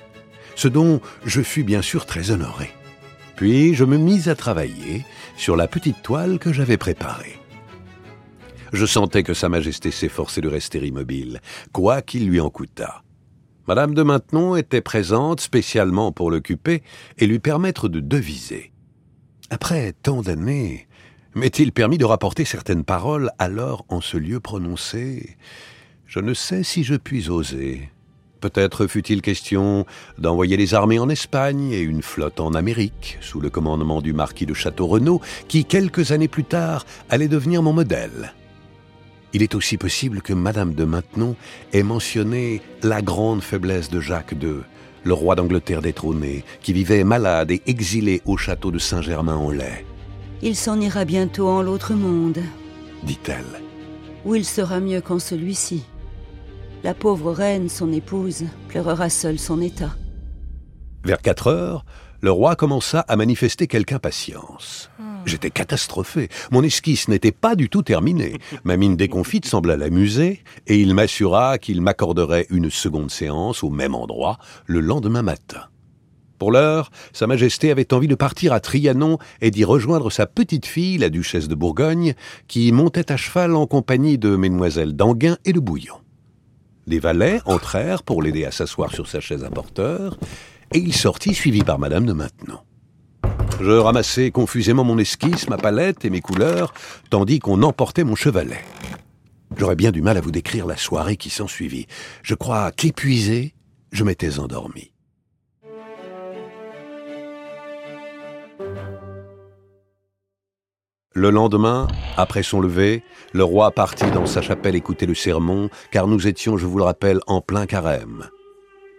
ce 0.56 0.68
dont 0.68 1.00
je 1.26 1.42
fus 1.42 1.64
bien 1.64 1.84
sûr 1.84 2.08
très 2.08 2.32
honoré. 2.32 2.72
Puis 3.38 3.76
je 3.76 3.86
me 3.86 3.98
mis 3.98 4.30
à 4.30 4.36
travailler 4.36 5.06
sur 5.38 5.56
la 5.56 5.68
petite 5.68 6.02
toile 6.02 6.40
que 6.40 6.52
j'avais 6.52 6.78
préparée. 6.78 7.38
Je 8.74 8.86
sentais 8.86 9.22
que 9.22 9.36
Sa 9.36 9.48
Majesté 9.48 9.92
s'efforçait 9.92 10.42
de 10.42 10.48
rester 10.48 10.86
immobile, 10.86 11.40
quoi 11.72 12.02
qu'il 12.02 12.28
lui 12.28 12.40
en 12.40 12.50
coûtât. 12.50 13.04
Madame 13.68 13.94
de 13.94 14.02
Maintenon 14.02 14.56
était 14.56 14.82
présente 14.82 15.40
spécialement 15.40 16.12
pour 16.12 16.32
l'occuper 16.32 16.82
et 17.20 17.28
lui 17.28 17.38
permettre 17.38 17.88
de 17.90 18.00
deviser. 18.00 18.74
Après 19.52 19.94
tant 19.94 20.24
d'années, 20.24 20.88
m'est-il 21.36 21.72
permis 21.72 22.00
de 22.00 22.06
rapporter 22.06 22.44
certaines 22.44 22.84
paroles 22.84 23.30
alors 23.38 23.86
en 23.88 24.02
ce 24.02 24.18
lieu 24.18 24.40
prononcées 24.40 25.38
Je 26.08 26.20
ne 26.22 26.34
sais 26.34 26.64
si 26.64 26.84
je 26.84 26.96
puis 26.96 27.30
oser. 27.30 27.92
Peut-être 28.40 28.86
fut-il 28.86 29.22
question 29.22 29.86
d'envoyer 30.20 30.58
des 30.58 30.74
armées 30.74 31.00
en 31.00 31.10
Espagne 31.10 31.72
et 31.72 31.82
une 31.82 32.04
flotte 32.04 32.40
en 32.40 32.54
Amérique, 32.54 33.18
sous 33.20 33.40
le 33.40 33.50
commandement 33.50 34.02
du 34.02 34.14
marquis 34.14 34.46
de 34.46 34.54
Château-Renaud, 34.54 35.22
qui, 35.48 35.66
quelques 35.66 36.12
années 36.12 36.28
plus 36.28 36.44
tard, 36.44 36.86
allait 37.10 37.28
devenir 37.28 37.64
mon 37.64 37.74
modèle. 37.74 38.34
Il 39.34 39.42
est 39.42 39.56
aussi 39.56 39.78
possible 39.78 40.22
que 40.22 40.34
Madame 40.34 40.74
de 40.74 40.84
Maintenon 40.84 41.36
ait 41.74 41.84
mentionné 41.84 42.62
la 42.84 43.02
grande 43.02 43.42
faiblesse 43.42 43.90
de 43.90 44.00
Jacques 44.00 44.36
II, 44.40 44.62
le 45.04 45.14
roi 45.14 45.36
d'Angleterre 45.36 45.82
détrôné, 45.82 46.44
qui 46.62 46.74
vivait 46.74 47.04
malade 47.04 47.52
et 47.52 47.62
exilé 47.66 48.22
au 48.26 48.38
château 48.38 48.72
de 48.72 48.80
Saint-Germain-en-Laye. 48.80 49.86
Il 50.44 50.56
s'en 50.56 50.80
ira 50.80 51.06
bientôt 51.06 51.50
en 51.50 51.64
l'autre 51.64 51.94
monde, 51.94 52.40
dit-elle. 53.04 53.62
Où 54.26 54.36
il 54.36 54.46
sera 54.46 54.80
mieux 54.80 55.02
qu'en 55.02 55.20
celui-ci. 55.20 55.84
La 56.88 56.94
pauvre 56.94 57.34
reine, 57.34 57.68
son 57.68 57.92
épouse, 57.92 58.46
pleurera 58.70 59.10
seule 59.10 59.40
son 59.40 59.60
état. 59.60 59.94
Vers 61.04 61.22
quatre 61.22 61.48
heures, 61.48 61.84
le 62.22 62.32
roi 62.32 62.56
commença 62.56 63.02
à 63.10 63.18
manifester 63.18 63.68
quelque 63.68 63.92
impatience. 63.92 64.90
J'étais 65.26 65.50
catastrophé. 65.50 66.30
Mon 66.50 66.64
esquisse 66.64 67.10
n'était 67.10 67.34
pas 67.34 67.58
du 67.58 67.68
tout 67.68 67.82
terminée. 67.82 68.38
Ma 68.64 68.78
mine 68.78 68.96
déconfite 68.96 69.46
sembla 69.46 69.76
l'amuser, 69.76 70.46
et 70.66 70.80
il 70.80 70.94
m'assura 70.94 71.58
qu'il 71.58 71.82
m'accorderait 71.82 72.48
une 72.52 72.70
seconde 72.70 73.12
séance 73.12 73.66
au 73.66 73.70
même 73.70 73.94
endroit 73.94 74.38
le 74.66 74.80
lendemain 74.80 75.24
matin. 75.24 75.64
Pour 76.40 76.54
l'heure, 76.54 76.90
Sa 77.12 77.28
Majesté 77.28 77.70
avait 77.70 77.94
envie 77.94 78.08
de 78.08 78.16
partir 78.16 78.54
à 78.54 78.62
Trianon 78.62 79.18
et 79.42 79.52
d'y 79.52 79.66
rejoindre 79.66 80.10
sa 80.10 80.26
petite 80.26 80.66
fille, 80.66 81.00
la 81.00 81.10
duchesse 81.10 81.50
de 81.50 81.56
Bourgogne, 81.56 82.14
qui 82.48 82.72
montait 82.72 83.12
à 83.12 83.18
cheval 83.18 83.58
en 83.58 83.68
compagnie 83.68 84.18
de 84.18 84.38
mesdemoiselles 84.38 84.96
d'Anguin 84.96 85.36
et 85.44 85.52
de 85.52 85.60
Bouillon. 85.60 85.96
Les 86.88 87.00
valets 87.00 87.42
entrèrent 87.46 88.02
pour 88.02 88.24
l'aider 88.24 88.46
à 88.46 88.52
s'asseoir 88.52 88.94
sur 88.94 89.08
sa 89.08 89.20
chaise 89.20 89.44
à 89.44 89.50
porteur, 89.50 90.18
et 90.74 90.80
il 90.80 90.96
sortit 90.96 91.34
suivi 91.34 91.62
par 91.62 91.80
Madame 91.80 92.06
de 92.06 92.14
Maintenon. 92.14 92.60
Je 93.60 93.72
ramassai 93.72 94.32
confusément 94.32 94.86
mon 94.86 94.98
esquisse, 94.98 95.50
ma 95.50 95.58
palette 95.58 96.06
et 96.06 96.10
mes 96.10 96.22
couleurs, 96.22 96.74
tandis 97.10 97.40
qu'on 97.40 97.62
emportait 97.64 98.06
mon 98.06 98.16
chevalet. 98.16 98.64
J'aurais 99.58 99.76
bien 99.76 99.92
du 99.92 100.02
mal 100.02 100.18
à 100.18 100.22
vous 100.22 100.32
décrire 100.32 100.66
la 100.66 100.78
soirée 100.78 101.18
qui 101.18 101.30
s'ensuivit. 101.30 101.88
Je 102.24 102.36
crois 102.36 102.72
qu'épuisé, 102.72 103.54
je 103.92 104.06
m'étais 104.06 104.40
endormi. 104.40 104.92
Le 111.18 111.32
lendemain, 111.32 111.88
après 112.16 112.44
son 112.44 112.62
lever, 112.62 113.02
le 113.34 113.44
roi 113.44 113.72
partit 113.72 114.12
dans 114.12 114.28
sa 114.28 114.44
chapelle 114.44 114.76
écouter 114.76 115.08
le 115.08 115.16
sermon, 115.16 115.72
car 115.92 116.06
nous 116.06 116.28
étions, 116.28 116.58
je 116.58 116.68
vous 116.68 116.78
le 116.78 116.84
rappelle, 116.84 117.22
en 117.26 117.42
plein 117.42 117.66
carême. 117.66 118.30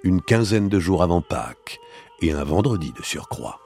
Une 0.02 0.20
quinzaine 0.20 0.68
de 0.68 0.80
jours 0.80 1.04
avant 1.04 1.20
Pâques, 1.20 1.78
et 2.20 2.32
un 2.32 2.42
vendredi 2.42 2.92
de 2.98 3.04
surcroît. 3.04 3.60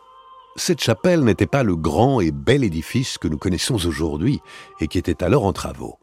Cette 0.57 0.83
chapelle 0.83 1.25
n'était 1.25 1.47
pas 1.47 1.63
le 1.63 1.77
grand 1.77 2.21
et 2.21 2.31
bel 2.31 2.63
édifice 2.63 3.17
que 3.17 3.27
nous 3.27 3.39
connaissons 3.39 3.87
aujourd'hui, 3.87 4.41
et 4.83 4.87
qui 4.87 4.99
était 4.99 5.25
alors 5.25 5.47
en 5.47 5.55
travaux. 5.55 5.97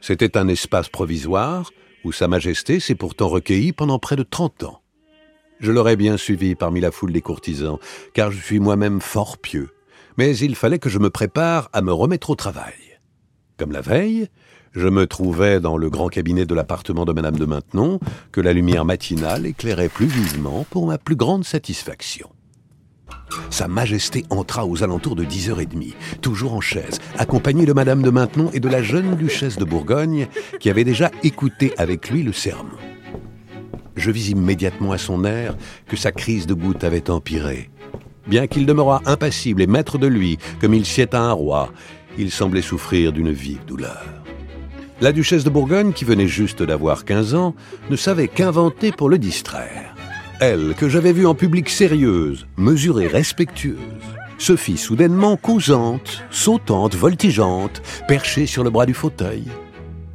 C'était 0.00 0.36
un 0.36 0.48
espace 0.48 0.88
provisoire, 0.88 1.70
où 2.02 2.10
Sa 2.10 2.26
Majesté 2.26 2.80
s'est 2.80 2.96
pourtant 2.96 3.28
recueillie 3.28 3.72
pendant 3.72 4.00
près 4.00 4.16
de 4.16 4.24
trente 4.24 4.64
ans. 4.64 4.82
Je 5.60 5.70
l'aurais 5.70 5.94
bien 5.94 6.16
suivi 6.16 6.56
parmi 6.56 6.80
la 6.80 6.90
foule 6.90 7.12
des 7.12 7.22
courtisans, 7.22 7.78
car 8.12 8.32
je 8.32 8.42
suis 8.42 8.58
moi-même 8.58 9.00
fort 9.00 9.38
pieux 9.38 9.70
mais 10.18 10.36
il 10.36 10.54
fallait 10.54 10.78
que 10.78 10.88
je 10.88 10.98
me 10.98 11.10
prépare 11.10 11.68
à 11.72 11.82
me 11.82 11.92
remettre 11.92 12.30
au 12.30 12.34
travail. 12.34 12.74
Comme 13.58 13.72
la 13.72 13.80
veille, 13.80 14.28
je 14.72 14.88
me 14.88 15.06
trouvais 15.06 15.60
dans 15.60 15.76
le 15.76 15.90
grand 15.90 16.08
cabinet 16.08 16.46
de 16.46 16.54
l'appartement 16.54 17.04
de 17.04 17.12
Madame 17.12 17.36
de 17.36 17.44
Maintenon, 17.44 18.00
que 18.32 18.40
la 18.40 18.52
lumière 18.52 18.84
matinale 18.84 19.46
éclairait 19.46 19.88
plus 19.88 20.06
vivement 20.06 20.66
pour 20.70 20.86
ma 20.86 20.98
plus 20.98 21.16
grande 21.16 21.44
satisfaction. 21.44 22.30
Sa 23.50 23.68
Majesté 23.68 24.24
entra 24.30 24.66
aux 24.66 24.82
alentours 24.82 25.16
de 25.16 25.24
dix 25.24 25.50
heures 25.50 25.60
et 25.60 25.66
demie, 25.66 25.94
toujours 26.20 26.54
en 26.54 26.60
chaise, 26.60 26.98
accompagnée 27.18 27.66
de 27.66 27.72
Madame 27.72 28.02
de 28.02 28.10
Maintenon 28.10 28.50
et 28.52 28.60
de 28.60 28.68
la 28.68 28.82
jeune 28.82 29.14
duchesse 29.14 29.56
de 29.56 29.64
Bourgogne, 29.64 30.28
qui 30.58 30.70
avait 30.70 30.84
déjà 30.84 31.10
écouté 31.22 31.74
avec 31.76 32.10
lui 32.10 32.22
le 32.22 32.32
sermon. 32.32 32.76
Je 33.94 34.10
vis 34.10 34.30
immédiatement 34.30 34.92
à 34.92 34.98
son 34.98 35.24
air 35.24 35.56
que 35.86 35.96
sa 35.96 36.12
crise 36.12 36.46
de 36.46 36.54
goutte 36.54 36.84
avait 36.84 37.10
empiré, 37.10 37.70
Bien 38.26 38.46
qu'il 38.46 38.66
demeurât 38.66 39.02
impassible 39.06 39.62
et 39.62 39.66
maître 39.66 39.98
de 39.98 40.06
lui, 40.06 40.38
comme 40.60 40.74
il 40.74 40.86
sied 40.86 41.08
à 41.12 41.20
un 41.20 41.32
roi, 41.32 41.72
il 42.18 42.30
semblait 42.30 42.62
souffrir 42.62 43.12
d'une 43.12 43.32
vive 43.32 43.64
douleur. 43.66 44.04
La 45.00 45.12
duchesse 45.12 45.44
de 45.44 45.50
Bourgogne, 45.50 45.92
qui 45.92 46.04
venait 46.04 46.28
juste 46.28 46.62
d'avoir 46.62 47.04
15 47.04 47.34
ans, 47.34 47.54
ne 47.90 47.96
savait 47.96 48.28
qu'inventer 48.28 48.92
pour 48.92 49.08
le 49.08 49.18
distraire. 49.18 49.94
Elle, 50.38 50.74
que 50.74 50.88
j'avais 50.88 51.12
vue 51.12 51.26
en 51.26 51.34
public 51.34 51.68
sérieuse, 51.68 52.46
mesurée, 52.56 53.08
respectueuse, 53.08 53.78
se 54.38 54.56
fit 54.56 54.76
soudainement 54.76 55.36
causante, 55.36 56.22
sautante, 56.30 56.94
voltigeante, 56.94 57.82
perchée 58.06 58.46
sur 58.46 58.64
le 58.64 58.70
bras 58.70 58.86
du 58.86 58.94
fauteuil. 58.94 59.44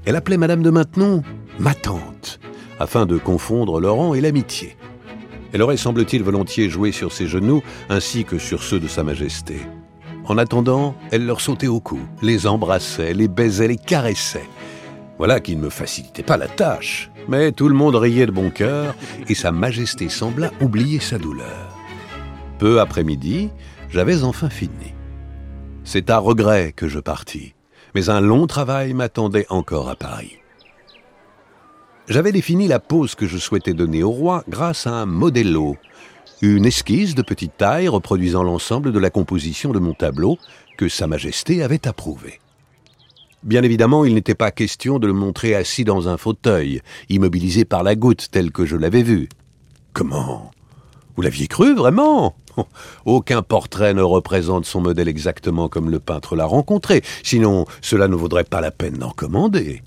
Elle 0.05 0.15
appelait 0.15 0.37
Madame 0.37 0.63
de 0.63 0.69
Maintenon 0.69 1.23
ma 1.59 1.73
tante, 1.73 2.39
afin 2.79 3.05
de 3.05 3.17
confondre 3.17 3.81
rang 3.89 4.13
et 4.13 4.21
l'amitié. 4.21 4.77
Elle 5.53 5.61
aurait, 5.61 5.77
semble-t-il, 5.77 6.23
volontiers 6.23 6.69
joué 6.69 6.91
sur 6.91 7.11
ses 7.11 7.27
genoux 7.27 7.63
ainsi 7.89 8.25
que 8.25 8.37
sur 8.37 8.63
ceux 8.63 8.79
de 8.79 8.87
Sa 8.87 9.03
Majesté. 9.03 9.61
En 10.25 10.37
attendant, 10.37 10.95
elle 11.11 11.25
leur 11.25 11.39
sautait 11.39 11.67
au 11.67 11.79
cou, 11.79 11.99
les 12.21 12.47
embrassait, 12.47 13.13
les 13.13 13.27
baisait, 13.27 13.69
les 13.69 13.77
caressait. 13.77 14.49
Voilà 15.17 15.39
qui 15.39 15.55
ne 15.55 15.61
me 15.61 15.69
facilitait 15.69 16.23
pas 16.23 16.37
la 16.37 16.47
tâche. 16.47 17.09
Mais 17.27 17.51
tout 17.51 17.67
le 17.69 17.75
monde 17.75 17.95
riait 17.95 18.25
de 18.25 18.31
bon 18.31 18.49
cœur 18.49 18.95
et 19.27 19.35
Sa 19.35 19.51
Majesté 19.51 20.09
sembla 20.09 20.51
oublier 20.61 20.99
sa 20.99 21.17
douleur. 21.17 21.75
Peu 22.59 22.79
après 22.79 23.03
midi, 23.03 23.49
j'avais 23.89 24.23
enfin 24.23 24.49
fini. 24.49 24.93
C'est 25.83 26.09
à 26.09 26.17
regret 26.17 26.73
que 26.75 26.87
je 26.87 26.99
partis, 26.99 27.53
mais 27.95 28.09
un 28.09 28.19
long 28.19 28.47
travail 28.47 28.93
m'attendait 28.93 29.45
encore 29.49 29.89
à 29.89 29.95
Paris. 29.95 30.37
J'avais 32.07 32.31
défini 32.31 32.69
la 32.69 32.79
pose 32.79 33.15
que 33.15 33.27
je 33.27 33.37
souhaitais 33.37 33.73
donner 33.73 34.01
au 34.01 34.11
roi 34.11 34.45
grâce 34.47 34.87
à 34.87 34.91
un 34.91 35.05
modello, 35.05 35.75
une 36.41 36.65
esquisse 36.65 37.15
de 37.15 37.21
petite 37.21 37.57
taille 37.57 37.89
reproduisant 37.89 38.43
l'ensemble 38.43 38.93
de 38.93 38.99
la 38.99 39.09
composition 39.09 39.73
de 39.73 39.79
mon 39.79 39.93
tableau 39.93 40.37
que 40.77 40.87
Sa 40.87 41.05
Majesté 41.05 41.63
avait 41.63 41.85
approuvé. 41.85 42.39
Bien 43.43 43.61
évidemment, 43.61 44.05
il 44.05 44.13
n'était 44.13 44.35
pas 44.35 44.51
question 44.51 44.99
de 44.99 45.07
le 45.07 45.11
montrer 45.11 45.53
assis 45.53 45.83
dans 45.83 46.07
un 46.07 46.15
fauteuil, 46.15 46.81
immobilisé 47.09 47.65
par 47.65 47.83
la 47.83 47.95
goutte 47.95 48.29
tel 48.31 48.53
que 48.53 48.65
je 48.65 48.77
l'avais 48.77 49.03
vu. 49.03 49.27
Comment? 49.91 50.51
Vous 51.17 51.23
l'aviez 51.23 51.47
cru 51.47 51.75
vraiment? 51.75 52.37
Aucun 53.05 53.41
portrait 53.41 53.93
ne 53.93 54.01
représente 54.01 54.65
son 54.65 54.79
modèle 54.79 55.09
exactement 55.09 55.67
comme 55.67 55.89
le 55.89 55.99
peintre 55.99 56.37
l'a 56.37 56.45
rencontré, 56.45 57.01
sinon 57.21 57.65
cela 57.81 58.07
ne 58.07 58.15
vaudrait 58.15 58.45
pas 58.45 58.61
la 58.61 58.71
peine 58.71 58.97
d'en 58.97 59.11
commander 59.11 59.81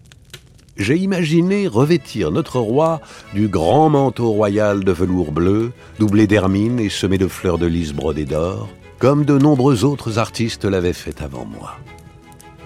j'ai 0.80 0.96
imaginé 0.96 1.68
revêtir 1.68 2.30
notre 2.30 2.58
roi 2.58 3.00
du 3.34 3.48
grand 3.48 3.90
manteau 3.90 4.30
royal 4.30 4.82
de 4.82 4.92
velours 4.92 5.30
bleu, 5.30 5.72
doublé 5.98 6.26
d'hermine 6.26 6.80
et 6.80 6.88
semé 6.88 7.18
de 7.18 7.28
fleurs 7.28 7.58
de 7.58 7.66
lys 7.66 7.92
brodées 7.92 8.24
d'or, 8.24 8.68
comme 8.98 9.24
de 9.24 9.38
nombreux 9.38 9.84
autres 9.84 10.18
artistes 10.18 10.64
l'avaient 10.64 10.94
fait 10.94 11.22
avant 11.22 11.44
moi. 11.44 11.76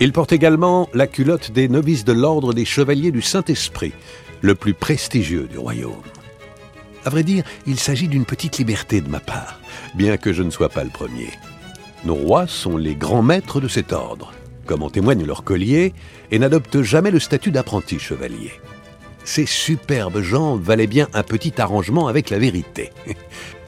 Il 0.00 0.12
porte 0.12 0.32
également 0.32 0.88
la 0.94 1.06
culotte 1.06 1.50
des 1.50 1.68
novices 1.68 2.04
de 2.04 2.12
l'ordre 2.12 2.54
des 2.54 2.64
chevaliers 2.64 3.12
du 3.12 3.22
Saint-Esprit, 3.22 3.92
le 4.40 4.54
plus 4.54 4.74
prestigieux 4.74 5.48
du 5.50 5.58
royaume. 5.58 5.92
À 7.04 7.10
vrai 7.10 7.22
dire, 7.22 7.44
il 7.66 7.78
s'agit 7.78 8.08
d'une 8.08 8.24
petite 8.24 8.58
liberté 8.58 9.00
de 9.00 9.08
ma 9.08 9.20
part, 9.20 9.60
bien 9.94 10.16
que 10.16 10.32
je 10.32 10.42
ne 10.42 10.50
sois 10.50 10.68
pas 10.68 10.84
le 10.84 10.90
premier. 10.90 11.30
Nos 12.04 12.14
rois 12.14 12.46
sont 12.46 12.76
les 12.76 12.94
grands 12.94 13.22
maîtres 13.22 13.60
de 13.60 13.68
cet 13.68 13.92
ordre 13.92 14.32
comme 14.64 14.82
en 14.82 14.90
témoigne 14.90 15.24
leur 15.24 15.44
collier, 15.44 15.92
et 16.30 16.38
n'adoptent 16.38 16.82
jamais 16.82 17.10
le 17.10 17.20
statut 17.20 17.50
d'apprenti 17.50 17.98
chevalier. 17.98 18.52
Ces 19.24 19.46
superbes 19.46 20.20
jambes 20.20 20.62
valaient 20.62 20.86
bien 20.86 21.08
un 21.14 21.22
petit 21.22 21.60
arrangement 21.60 22.08
avec 22.08 22.30
la 22.30 22.38
vérité. 22.38 22.90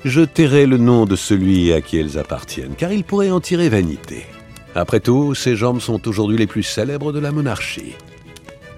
Je 0.05 0.21
tairai 0.21 0.67
le 0.67 0.77
nom 0.77 1.07
de 1.07 1.17
celui 1.17 1.73
à 1.73 1.81
qui 1.81 1.99
elles 1.99 2.19
appartiennent, 2.19 2.75
car 2.77 2.93
il 2.93 3.05
pourrait 3.05 3.31
en 3.31 3.41
tirer 3.41 3.69
vanité. 3.69 4.27
Après 4.75 5.01
tout, 5.01 5.35
ces 5.35 5.57
jambes 5.57 5.81
sont 5.81 6.07
aujourd'hui 6.07 6.37
les 6.37 6.47
plus 6.47 6.63
célèbres 6.63 7.11
de 7.11 7.19
la 7.19 7.33
monarchie. 7.33 7.95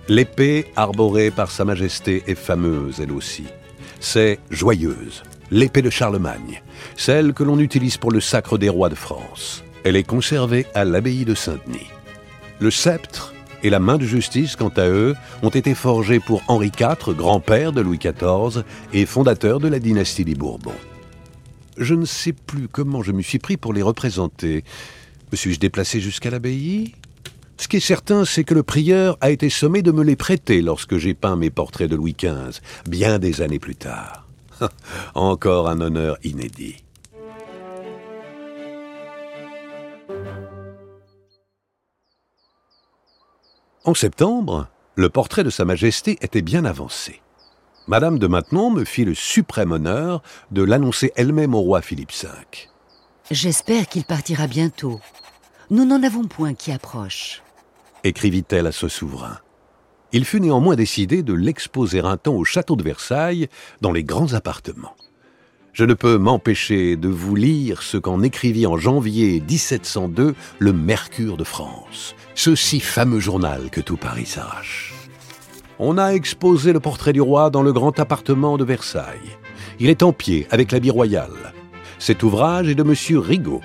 L'épée 0.09 0.67
arborée 0.77 1.31
par 1.31 1.51
Sa 1.51 1.65
Majesté 1.65 2.23
est 2.27 2.37
fameuse, 2.37 3.01
elle 3.01 3.13
aussi. 3.13 3.45
C'est 4.01 4.39
joyeuse, 4.49 5.23
l'épée 5.51 5.83
de 5.83 5.91
Charlemagne, 5.91 6.63
celle 6.97 7.35
que 7.35 7.43
l'on 7.43 7.59
utilise 7.59 7.97
pour 7.97 8.13
le 8.13 8.21
sacre 8.21 8.57
des 8.57 8.69
rois 8.69 8.89
de 8.89 8.95
France. 8.95 9.65
Elle 9.85 9.97
est 9.97 10.05
conservée 10.05 10.67
à 10.75 10.85
l'abbaye 10.85 11.25
de 11.25 11.35
Saint-Denis. 11.35 11.91
Le 12.61 12.71
sceptre 12.71 13.35
et 13.63 13.71
la 13.71 13.79
main 13.79 13.99
de 13.99 14.05
justice, 14.05 14.57
quant 14.57 14.73
à 14.77 14.89
eux, 14.89 15.15
ont 15.43 15.49
été 15.49 15.75
forgés 15.75 16.21
pour 16.21 16.43
Henri 16.49 16.71
IV, 16.79 17.15
grand-père 17.15 17.73
de 17.73 17.81
Louis 17.81 17.99
XIV 17.99 18.65
et 18.93 19.07
fondateur 19.07 19.61
de 19.61 19.69
la 19.69 19.79
dynastie 19.79 20.25
des 20.25 20.35
Bourbons. 20.35 20.73
Je 21.77 21.95
ne 21.95 22.05
sais 22.05 22.33
plus 22.33 22.69
comment 22.69 23.03
je 23.03 23.13
me 23.13 23.23
suis 23.23 23.39
pris 23.39 23.57
pour 23.57 23.73
les 23.73 23.83
représenter. 23.83 24.65
Me 25.31 25.37
suis-je 25.37 25.61
déplacé 25.61 26.01
jusqu'à 26.01 26.31
l'abbaye? 26.31 26.95
Ce 27.59 27.69
qui 27.69 27.77
est 27.77 27.81
certain, 27.81 28.25
c'est 28.25 28.45
que 28.45 28.55
le 28.55 28.63
prieur 28.63 29.17
a 29.21 29.31
été 29.31 29.51
sommé 29.51 29.83
de 29.83 29.93
me 29.93 30.03
les 30.03 30.17
prêter 30.17 30.63
lorsque 30.63 30.97
j'ai 30.97 31.15
peint 31.15 31.37
mes 31.37 31.51
portraits 31.51 31.91
de 31.91 31.97
Louis 31.97 32.17
XV, 32.19 32.61
bien 32.89 33.19
des 33.19 33.41
années 33.41 33.59
plus 33.59 33.77
tard. 33.77 34.27
Encore 35.15 35.69
un 35.69 35.81
honneur 35.81 36.17
inédit. 36.25 36.77
En 43.89 43.95
septembre, 43.95 44.69
le 44.97 45.09
portrait 45.09 45.45
de 45.45 45.49
Sa 45.49 45.65
Majesté 45.65 46.19
était 46.21 46.43
bien 46.43 46.67
avancé. 46.67 47.23
Madame 47.87 48.19
de 48.19 48.27
Maintenon 48.27 48.71
me 48.71 48.85
fit 48.85 49.07
le 49.07 49.15
suprême 49.15 49.73
honneur 49.73 50.23
de 50.51 50.63
l'annoncer 50.63 51.11
elle-même 51.17 51.55
au 51.55 51.61
roi 51.61 51.81
Philippe 51.81 52.13
V. 52.13 52.29
J'espère 53.31 53.89
qu'il 53.89 54.05
partira 54.05 54.47
bientôt. 54.47 55.01
Nous 55.71 55.87
n'en 55.87 56.03
avons 56.03 56.25
point 56.25 56.53
qui 56.53 56.71
approche. 56.71 57.43
Écrivit-elle 58.05 58.67
à 58.67 58.73
ce 58.73 58.89
souverain. 58.89 59.39
Il 60.13 60.27
fut 60.27 60.43
néanmoins 60.43 60.77
décidé 60.77 61.23
de 61.23 61.33
l'exposer 61.33 62.01
un 62.01 62.19
temps 62.19 62.35
au 62.35 62.45
château 62.45 62.77
de 62.77 62.83
Versailles, 62.83 63.49
dans 63.81 63.93
les 63.93 64.05
grands 64.05 64.35
appartements. 64.35 64.97
Je 65.73 65.85
ne 65.85 65.95
peux 65.95 66.19
m'empêcher 66.19 66.97
de 66.97 67.09
vous 67.09 67.37
lire 67.37 67.83
ce 67.83 67.97
qu'en 67.97 68.23
écrivit 68.23 68.67
en 68.67 68.77
janvier 68.77 69.41
1702 69.49 70.35
le 70.59 70.73
Mercure 70.73 71.37
de 71.37 71.45
France, 71.45 72.15
ce 72.35 72.55
si 72.55 72.81
fameux 72.81 73.21
journal 73.21 73.71
que 73.71 73.81
tout 73.81 73.97
Paris 73.97 74.27
s'arrache. 74.27 74.95
On 75.79 75.97
a 75.97 76.11
exposé 76.11 76.73
le 76.73 76.81
portrait 76.81 77.13
du 77.13 77.21
roi 77.21 77.51
dans 77.51 77.63
le 77.63 77.73
grand 77.73 77.99
appartement 78.01 78.57
de 78.57 78.65
Versailles. 78.65 79.37
Il 79.79 79.91
est 79.91 80.03
en 80.03 80.13
pied 80.13 80.49
avec 80.51 80.73
l'habit 80.73 80.91
royal. 80.91 81.31
Cet 82.01 82.25
ouvrage 82.25 82.69
est 82.69 82.75
de 82.75 82.83
M. 82.83 83.21
Rigaud. 83.21 83.61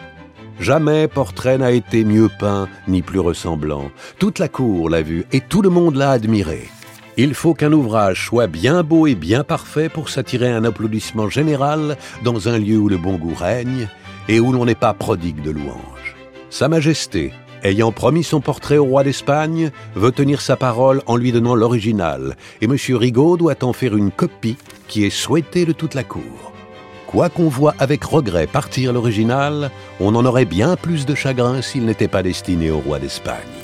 Jamais 0.59 1.07
portrait 1.07 1.57
n'a 1.57 1.71
été 1.71 2.05
mieux 2.05 2.29
peint 2.39 2.67
ni 2.87 3.01
plus 3.01 3.19
ressemblant. 3.19 3.89
Toute 4.19 4.37
la 4.37 4.47
cour 4.47 4.89
l'a 4.89 5.01
vu 5.01 5.25
et 5.31 5.41
tout 5.41 5.63
le 5.63 5.69
monde 5.69 5.95
l'a 5.95 6.11
admiré. 6.11 6.69
Il 7.15 7.35
faut 7.35 7.53
qu'un 7.53 7.71
ouvrage 7.71 8.25
soit 8.25 8.47
bien 8.47 8.81
beau 8.81 9.05
et 9.05 9.13
bien 9.13 9.43
parfait 9.43 9.87
pour 9.87 10.09
s'attirer 10.09 10.49
un 10.49 10.63
applaudissement 10.63 11.29
général 11.29 11.95
dans 12.23 12.49
un 12.49 12.57
lieu 12.57 12.77
où 12.77 12.89
le 12.89 12.97
bon 12.97 13.17
goût 13.17 13.35
règne 13.35 13.87
et 14.27 14.39
où 14.39 14.51
l'on 14.51 14.65
n'est 14.65 14.73
pas 14.73 14.93
prodigue 14.93 15.43
de 15.43 15.51
louanges. 15.51 16.15
Sa 16.49 16.67
Majesté, 16.69 17.31
ayant 17.61 17.91
promis 17.91 18.23
son 18.23 18.41
portrait 18.41 18.77
au 18.77 18.85
roi 18.85 19.03
d'Espagne, 19.03 19.69
veut 19.95 20.11
tenir 20.11 20.41
sa 20.41 20.55
parole 20.55 21.03
en 21.05 21.15
lui 21.15 21.31
donnant 21.31 21.55
l'original, 21.55 22.35
et 22.61 22.65
M. 22.65 22.75
Rigaud 22.95 23.37
doit 23.37 23.63
en 23.63 23.73
faire 23.73 23.95
une 23.95 24.11
copie 24.11 24.57
qui 24.87 25.05
est 25.05 25.11
souhaitée 25.11 25.65
de 25.65 25.71
toute 25.71 25.93
la 25.93 26.03
cour. 26.03 26.51
Quoi 27.05 27.29
qu'on 27.29 27.47
voit 27.47 27.75
avec 27.77 28.03
regret 28.03 28.47
partir 28.47 28.91
l'original, 28.91 29.69
on 29.99 30.15
en 30.15 30.25
aurait 30.25 30.45
bien 30.45 30.75
plus 30.75 31.05
de 31.05 31.13
chagrin 31.13 31.61
s'il 31.61 31.85
n'était 31.85 32.07
pas 32.07 32.23
destiné 32.23 32.71
au 32.71 32.79
roi 32.79 32.97
d'Espagne. 32.97 33.62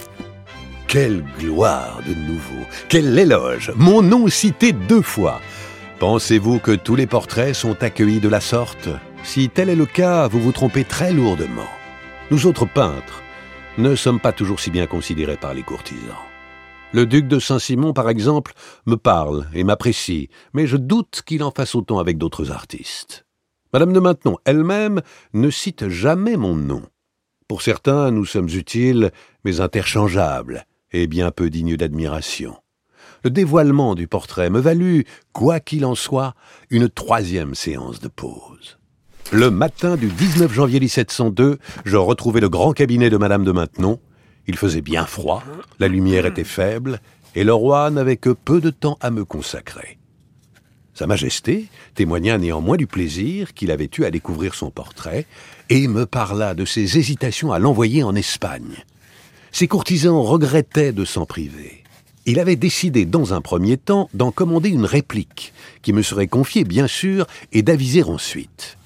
Quelle 0.89 1.23
gloire 1.37 2.01
de 2.07 2.15
nouveau 2.15 2.65
Quel 2.87 3.19
éloge 3.19 3.71
Mon 3.75 4.01
nom 4.01 4.27
cité 4.27 4.71
deux 4.71 5.03
fois 5.03 5.39
Pensez-vous 5.99 6.57
que 6.57 6.71
tous 6.71 6.95
les 6.95 7.05
portraits 7.05 7.53
sont 7.53 7.83
accueillis 7.83 8.19
de 8.19 8.27
la 8.27 8.41
sorte? 8.41 8.89
Si 9.23 9.49
tel 9.49 9.69
est 9.69 9.75
le 9.75 9.85
cas, 9.85 10.27
vous 10.27 10.39
vous 10.39 10.51
trompez 10.51 10.83
très 10.83 11.13
lourdement. 11.13 11.69
Nous 12.31 12.47
autres 12.47 12.65
peintres 12.65 13.21
ne 13.77 13.93
sommes 13.93 14.19
pas 14.19 14.31
toujours 14.31 14.59
si 14.59 14.71
bien 14.71 14.87
considérés 14.87 15.37
par 15.37 15.53
les 15.53 15.61
courtisans. 15.61 16.25
Le 16.91 17.05
duc 17.05 17.27
de 17.27 17.37
Saint-Simon, 17.37 17.93
par 17.93 18.09
exemple, 18.09 18.53
me 18.87 18.95
parle 18.95 19.45
et 19.53 19.63
m'apprécie, 19.63 20.29
mais 20.53 20.65
je 20.65 20.75
doute 20.75 21.21
qu'il 21.23 21.43
en 21.43 21.51
fasse 21.51 21.75
autant 21.75 21.99
avec 21.99 22.17
d'autres 22.17 22.49
artistes. 22.49 23.27
Madame 23.73 23.93
de 23.93 23.99
Maintenon 23.99 24.39
elle-même 24.43 25.03
ne 25.33 25.51
cite 25.51 25.87
jamais 25.87 26.35
mon 26.35 26.55
nom. 26.55 26.81
Pour 27.47 27.61
certains, 27.61 28.09
nous 28.09 28.25
sommes 28.25 28.49
utiles, 28.49 29.11
mais 29.43 29.59
interchangeables, 29.59 30.65
et 30.91 31.07
bien 31.07 31.31
peu 31.31 31.49
digne 31.49 31.75
d'admiration. 31.75 32.55
Le 33.23 33.29
dévoilement 33.29 33.95
du 33.95 34.07
portrait 34.07 34.49
me 34.49 34.59
valut, 34.59 35.05
quoi 35.33 35.59
qu'il 35.59 35.85
en 35.85 35.95
soit, 35.95 36.35
une 36.69 36.89
troisième 36.89 37.55
séance 37.55 37.99
de 37.99 38.07
pause. 38.07 38.77
Le 39.31 39.51
matin 39.51 39.95
du 39.95 40.07
19 40.07 40.51
janvier 40.51 40.79
1702, 40.79 41.59
je 41.85 41.97
retrouvai 41.97 42.39
le 42.39 42.49
grand 42.49 42.73
cabinet 42.73 43.09
de 43.09 43.17
Madame 43.17 43.43
de 43.43 43.51
Maintenon. 43.51 43.99
Il 44.47 44.57
faisait 44.57 44.81
bien 44.81 45.05
froid, 45.05 45.43
la 45.79 45.87
lumière 45.87 46.25
était 46.25 46.43
faible, 46.43 46.99
et 47.35 47.43
le 47.43 47.53
roi 47.53 47.91
n'avait 47.91 48.17
que 48.17 48.31
peu 48.31 48.59
de 48.59 48.71
temps 48.71 48.97
à 49.01 49.11
me 49.11 49.25
consacrer. 49.25 49.99
Sa 50.95 51.05
Majesté 51.05 51.67
témoigna 51.93 52.37
néanmoins 52.37 52.75
du 52.75 52.87
plaisir 52.87 53.53
qu'il 53.53 53.71
avait 53.71 53.89
eu 53.97 54.03
à 54.03 54.11
découvrir 54.11 54.55
son 54.55 54.71
portrait, 54.71 55.27
et 55.69 55.87
me 55.87 56.05
parla 56.05 56.55
de 56.55 56.65
ses 56.65 56.97
hésitations 56.97 57.51
à 57.51 57.59
l'envoyer 57.59 58.01
en 58.03 58.15
Espagne. 58.15 58.83
Ses 59.51 59.67
courtisans 59.67 60.21
regrettaient 60.21 60.91
de 60.91 61.05
s'en 61.05 61.25
priver. 61.25 61.83
Il 62.25 62.39
avait 62.39 62.55
décidé 62.55 63.05
dans 63.05 63.33
un 63.33 63.41
premier 63.41 63.77
temps 63.77 64.09
d'en 64.13 64.31
commander 64.31 64.69
une 64.69 64.85
réplique, 64.85 65.53
qui 65.81 65.93
me 65.93 66.01
serait 66.01 66.27
confiée 66.27 66.63
bien 66.63 66.87
sûr, 66.87 67.25
et 67.51 67.63
d'aviser 67.63 68.03
ensuite. 68.03 68.77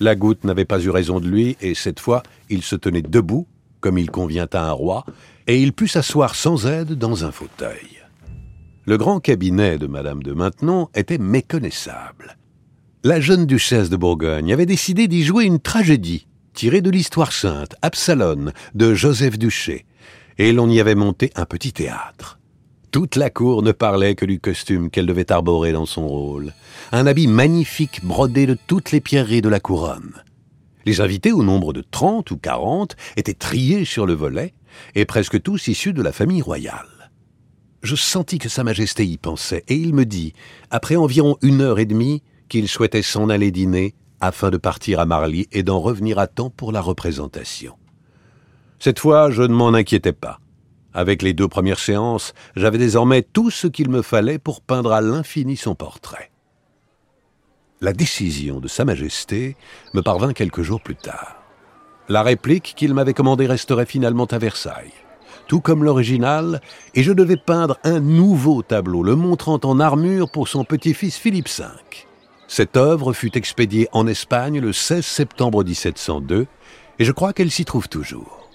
La 0.00 0.14
goutte 0.14 0.44
n'avait 0.44 0.64
pas 0.64 0.80
eu 0.80 0.90
raison 0.90 1.20
de 1.20 1.28
lui, 1.28 1.56
et 1.60 1.74
cette 1.74 2.00
fois 2.00 2.22
il 2.48 2.62
se 2.62 2.76
tenait 2.76 3.02
debout, 3.02 3.46
comme 3.80 3.98
il 3.98 4.10
convient 4.10 4.48
à 4.52 4.68
un 4.68 4.72
roi, 4.72 5.04
et 5.46 5.60
il 5.60 5.72
put 5.72 5.88
s'asseoir 5.88 6.34
sans 6.34 6.66
aide 6.66 6.92
dans 6.92 7.24
un 7.24 7.32
fauteuil. 7.32 8.02
Le 8.84 8.96
grand 8.96 9.20
cabinet 9.20 9.78
de 9.78 9.86
Madame 9.86 10.22
de 10.22 10.32
Maintenon 10.32 10.88
était 10.94 11.18
méconnaissable. 11.18 12.36
La 13.04 13.20
jeune 13.20 13.46
duchesse 13.46 13.90
de 13.90 13.96
Bourgogne 13.96 14.52
avait 14.52 14.66
décidé 14.66 15.08
d'y 15.08 15.22
jouer 15.24 15.44
une 15.44 15.60
tragédie, 15.60 16.26
tirée 16.56 16.80
de 16.80 16.90
l'histoire 16.90 17.32
sainte, 17.32 17.76
Absalone, 17.82 18.52
de 18.74 18.94
Joseph 18.94 19.38
Duché, 19.38 19.84
et 20.38 20.52
l'on 20.52 20.70
y 20.70 20.80
avait 20.80 20.94
monté 20.94 21.30
un 21.36 21.44
petit 21.44 21.74
théâtre. 21.74 22.38
Toute 22.90 23.16
la 23.16 23.28
cour 23.28 23.62
ne 23.62 23.72
parlait 23.72 24.14
que 24.14 24.24
du 24.24 24.40
costume 24.40 24.88
qu'elle 24.88 25.04
devait 25.06 25.30
arborer 25.30 25.72
dans 25.72 25.84
son 25.84 26.08
rôle, 26.08 26.54
un 26.92 27.06
habit 27.06 27.26
magnifique 27.26 28.02
brodé 28.02 28.46
de 28.46 28.56
toutes 28.66 28.90
les 28.90 29.02
pierreries 29.02 29.42
de 29.42 29.50
la 29.50 29.60
couronne. 29.60 30.22
Les 30.86 31.02
invités, 31.02 31.30
au 31.30 31.42
nombre 31.42 31.74
de 31.74 31.82
trente 31.82 32.30
ou 32.30 32.38
quarante, 32.38 32.96
étaient 33.18 33.34
triés 33.34 33.84
sur 33.84 34.06
le 34.06 34.14
volet, 34.14 34.54
et 34.94 35.04
presque 35.04 35.42
tous 35.42 35.68
issus 35.68 35.92
de 35.92 36.02
la 36.02 36.12
famille 36.12 36.42
royale. 36.42 37.10
Je 37.82 37.96
sentis 37.96 38.38
que 38.38 38.48
Sa 38.48 38.64
Majesté 38.64 39.04
y 39.04 39.18
pensait, 39.18 39.64
et 39.68 39.76
il 39.76 39.94
me 39.94 40.06
dit, 40.06 40.32
après 40.70 40.96
environ 40.96 41.36
une 41.42 41.60
heure 41.60 41.78
et 41.78 41.86
demie, 41.86 42.22
qu'il 42.48 42.66
souhaitait 42.66 43.02
s'en 43.02 43.28
aller 43.28 43.50
dîner 43.50 43.94
afin 44.20 44.50
de 44.50 44.56
partir 44.56 45.00
à 45.00 45.06
Marly 45.06 45.48
et 45.52 45.62
d'en 45.62 45.80
revenir 45.80 46.18
à 46.18 46.26
temps 46.26 46.50
pour 46.50 46.72
la 46.72 46.80
représentation. 46.80 47.76
Cette 48.78 48.98
fois, 48.98 49.30
je 49.30 49.42
ne 49.42 49.54
m'en 49.54 49.68
inquiétais 49.68 50.12
pas. 50.12 50.38
Avec 50.92 51.22
les 51.22 51.34
deux 51.34 51.48
premières 51.48 51.78
séances, 51.78 52.32
j'avais 52.56 52.78
désormais 52.78 53.22
tout 53.22 53.50
ce 53.50 53.66
qu'il 53.66 53.90
me 53.90 54.02
fallait 54.02 54.38
pour 54.38 54.62
peindre 54.62 54.92
à 54.92 55.00
l'infini 55.00 55.56
son 55.56 55.74
portrait. 55.74 56.30
La 57.82 57.92
décision 57.92 58.60
de 58.60 58.68
Sa 58.68 58.86
Majesté 58.86 59.56
me 59.92 60.00
parvint 60.00 60.32
quelques 60.32 60.62
jours 60.62 60.80
plus 60.80 60.96
tard. 60.96 61.42
La 62.08 62.22
réplique 62.22 62.74
qu'il 62.76 62.94
m'avait 62.94 63.12
commandée 63.12 63.46
resterait 63.46 63.84
finalement 63.84 64.24
à 64.24 64.38
Versailles, 64.38 64.94
tout 65.48 65.60
comme 65.60 65.84
l'original, 65.84 66.62
et 66.94 67.02
je 67.02 67.12
devais 67.12 67.36
peindre 67.36 67.78
un 67.84 68.00
nouveau 68.00 68.62
tableau 68.62 69.02
le 69.02 69.16
montrant 69.16 69.60
en 69.64 69.80
armure 69.80 70.30
pour 70.30 70.48
son 70.48 70.64
petit-fils 70.64 71.18
Philippe 71.18 71.50
V. 71.50 71.64
Cette 72.48 72.76
œuvre 72.76 73.12
fut 73.12 73.36
expédiée 73.36 73.88
en 73.92 74.06
Espagne 74.06 74.60
le 74.60 74.72
16 74.72 75.04
septembre 75.04 75.64
1702, 75.64 76.46
et 76.98 77.04
je 77.04 77.12
crois 77.12 77.32
qu'elle 77.32 77.50
s'y 77.50 77.64
trouve 77.64 77.88
toujours. 77.88 78.48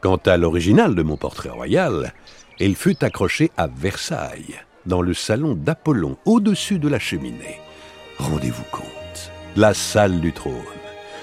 Quant 0.00 0.20
à 0.26 0.36
l'original 0.36 0.94
de 0.94 1.02
mon 1.02 1.16
portrait 1.16 1.48
royal, 1.48 2.12
il 2.58 2.74
fut 2.74 3.02
accroché 3.04 3.50
à 3.56 3.68
Versailles, 3.68 4.56
dans 4.86 5.02
le 5.02 5.14
salon 5.14 5.54
d'Apollon, 5.54 6.16
au-dessus 6.24 6.78
de 6.78 6.88
la 6.88 6.98
cheminée. 6.98 7.60
Rendez-vous 8.18 8.64
compte, 8.72 9.30
la 9.56 9.72
salle 9.72 10.20
du 10.20 10.32
trône. 10.32 10.52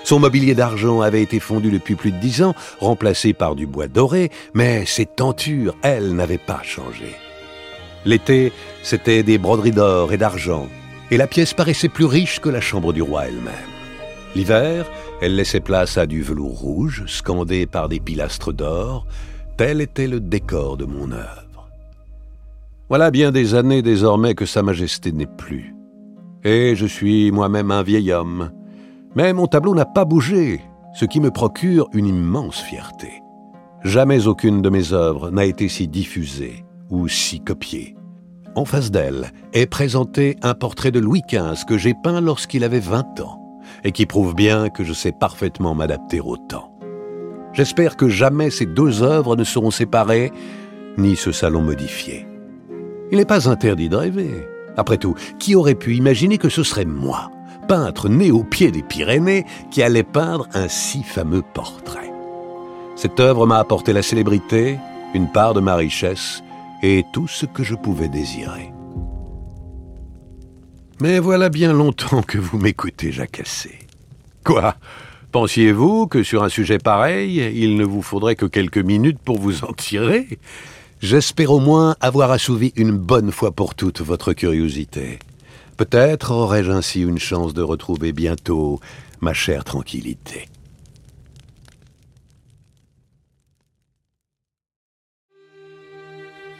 Son 0.05 0.19
mobilier 0.19 0.55
d'argent 0.55 1.01
avait 1.01 1.23
été 1.23 1.39
fondu 1.39 1.71
depuis 1.71 1.95
plus 1.95 2.11
de 2.11 2.19
dix 2.19 2.43
ans, 2.43 2.55
remplacé 2.79 3.33
par 3.33 3.55
du 3.55 3.65
bois 3.65 3.87
doré, 3.87 4.31
mais 4.53 4.85
ses 4.85 5.05
tentures, 5.05 5.75
elles, 5.81 6.15
n'avaient 6.15 6.37
pas 6.37 6.61
changé. 6.63 7.15
L'été, 8.05 8.53
c'était 8.83 9.23
des 9.23 9.37
broderies 9.37 9.71
d'or 9.71 10.13
et 10.13 10.17
d'argent, 10.17 10.69
et 11.11 11.17
la 11.17 11.27
pièce 11.27 11.53
paraissait 11.53 11.89
plus 11.89 12.05
riche 12.05 12.39
que 12.39 12.49
la 12.49 12.61
chambre 12.61 12.93
du 12.93 13.01
roi 13.01 13.27
elle-même. 13.27 13.53
L'hiver, 14.35 14.85
elle 15.21 15.35
laissait 15.35 15.61
place 15.61 15.97
à 15.97 16.05
du 16.05 16.21
velours 16.21 16.59
rouge, 16.59 17.03
scandé 17.07 17.65
par 17.65 17.87
des 17.87 17.99
pilastres 17.99 18.53
d'or. 18.53 19.05
Tel 19.57 19.79
était 19.79 20.07
le 20.07 20.19
décor 20.19 20.75
de 20.75 20.85
mon 20.85 21.11
œuvre. 21.11 21.69
Voilà 22.89 23.11
bien 23.11 23.31
des 23.31 23.55
années 23.55 23.81
désormais 23.81 24.35
que 24.35 24.45
Sa 24.45 24.61
Majesté 24.61 25.11
n'est 25.11 25.25
plus. 25.25 25.73
Et 26.43 26.75
je 26.75 26.85
suis 26.85 27.31
moi-même 27.31 27.71
un 27.71 27.81
vieil 27.81 28.11
homme. 28.11 28.51
Mais 29.15 29.33
mon 29.33 29.47
tableau 29.47 29.73
n'a 29.73 29.85
pas 29.85 30.05
bougé, 30.05 30.61
ce 30.93 31.05
qui 31.05 31.21
me 31.21 31.31
procure 31.31 31.87
une 31.93 32.05
immense 32.05 32.59
fierté. 32.59 33.21
Jamais 33.83 34.27
aucune 34.27 34.61
de 34.61 34.69
mes 34.69 34.93
œuvres 34.93 35.31
n'a 35.31 35.45
été 35.45 35.69
si 35.69 35.87
diffusée 35.87 36.65
ou 36.89 37.07
si 37.07 37.39
copiée. 37.39 37.95
En 38.55 38.63
face 38.63 38.89
d'elle 38.89 39.31
est 39.51 39.65
présenté 39.65 40.37
un 40.41 40.53
portrait 40.53 40.91
de 40.91 40.99
Louis 40.99 41.23
XV 41.27 41.65
que 41.67 41.77
j'ai 41.77 41.93
peint 41.93 42.21
lorsqu'il 42.21 42.63
avait 42.63 42.79
20 42.79 43.19
ans 43.19 43.41
et 43.83 43.91
qui 43.91 44.05
prouve 44.05 44.33
bien 44.33 44.69
que 44.69 44.85
je 44.85 44.93
sais 44.93 45.11
parfaitement 45.11 45.75
m'adapter 45.75 46.21
au 46.21 46.37
temps. 46.37 46.71
J'espère 47.51 47.97
que 47.97 48.07
jamais 48.07 48.49
ces 48.49 48.65
deux 48.65 49.03
œuvres 49.03 49.35
ne 49.35 49.43
seront 49.43 49.71
séparées, 49.71 50.31
ni 50.97 51.17
ce 51.17 51.33
salon 51.33 51.61
modifié. 51.61 52.25
Il 53.11 53.17
n'est 53.17 53.25
pas 53.25 53.49
interdit 53.49 53.89
de 53.89 53.97
rêver. 53.97 54.47
Après 54.77 54.97
tout, 54.97 55.15
qui 55.37 55.55
aurait 55.55 55.75
pu 55.75 55.95
imaginer 55.95 56.37
que 56.37 56.49
ce 56.49 56.63
serait 56.63 56.85
moi, 56.85 57.31
peintre 57.67 58.07
né 58.07 58.31
au 58.31 58.43
pied 58.43 58.71
des 58.71 58.83
Pyrénées, 58.83 59.45
qui 59.69 59.83
allait 59.83 60.03
peindre 60.03 60.47
un 60.53 60.69
si 60.69 61.03
fameux 61.03 61.43
portrait? 61.53 62.11
Cette 62.95 63.19
œuvre 63.19 63.45
m'a 63.47 63.59
apporté 63.59 63.91
la 63.91 64.01
célébrité, 64.01 64.77
une 65.13 65.29
part 65.29 65.53
de 65.53 65.59
ma 65.59 65.75
richesse 65.75 66.41
et 66.87 67.03
tout 67.11 67.27
ce 67.27 67.47
que 67.47 67.63
je 67.63 67.73
pouvais 67.73 68.09
désirer. 68.09 68.71
Mais 71.01 71.17
voilà 71.17 71.49
bien 71.49 71.73
longtemps 71.73 72.21
que 72.21 72.37
vous 72.37 72.59
m'écoutez 72.59 73.11
jacasser. 73.11 73.79
Quoi? 74.43 74.75
Pensiez-vous 75.31 76.05
que 76.05 76.21
sur 76.21 76.43
un 76.43 76.49
sujet 76.49 76.77
pareil, 76.77 77.41
il 77.55 77.75
ne 77.75 77.83
vous 77.83 78.03
faudrait 78.03 78.35
que 78.35 78.45
quelques 78.45 78.77
minutes 78.77 79.17
pour 79.17 79.39
vous 79.39 79.65
en 79.65 79.73
tirer? 79.73 80.27
J'espère 81.01 81.51
au 81.51 81.59
moins 81.59 81.95
avoir 82.01 82.29
assouvi 82.29 82.71
une 82.75 82.91
bonne 82.91 83.31
fois 83.31 83.51
pour 83.51 83.73
toutes 83.73 84.01
votre 84.01 84.33
curiosité. 84.33 85.17
Peut-être 85.77 86.31
aurai-je 86.31 86.71
ainsi 86.71 87.01
une 87.01 87.19
chance 87.19 87.55
de 87.55 87.63
retrouver 87.63 88.13
bientôt 88.13 88.79
ma 89.21 89.33
chère 89.33 89.63
tranquillité. 89.63 90.47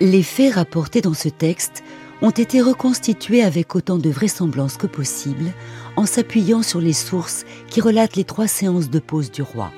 Les 0.02 0.24
faits 0.24 0.56
rapportés 0.56 1.00
dans 1.00 1.14
ce 1.14 1.30
texte 1.30 1.84
ont 2.22 2.32
été 2.32 2.62
reconstitués 2.62 3.42
avec 3.42 3.76
autant 3.76 3.98
de 3.98 4.10
vraisemblance 4.10 4.76
que 4.76 4.88
possible 4.88 5.54
en 5.96 6.06
s'appuyant 6.06 6.64
sur 6.64 6.82
les 6.82 6.94
sources 6.94 7.46
qui 7.70 7.80
relatent 7.80 8.18
les 8.18 8.26
trois 8.26 8.48
séances 8.48 8.90
de 8.90 9.00
pause 9.00 9.32
du 9.32 9.42
roi. 9.42 9.72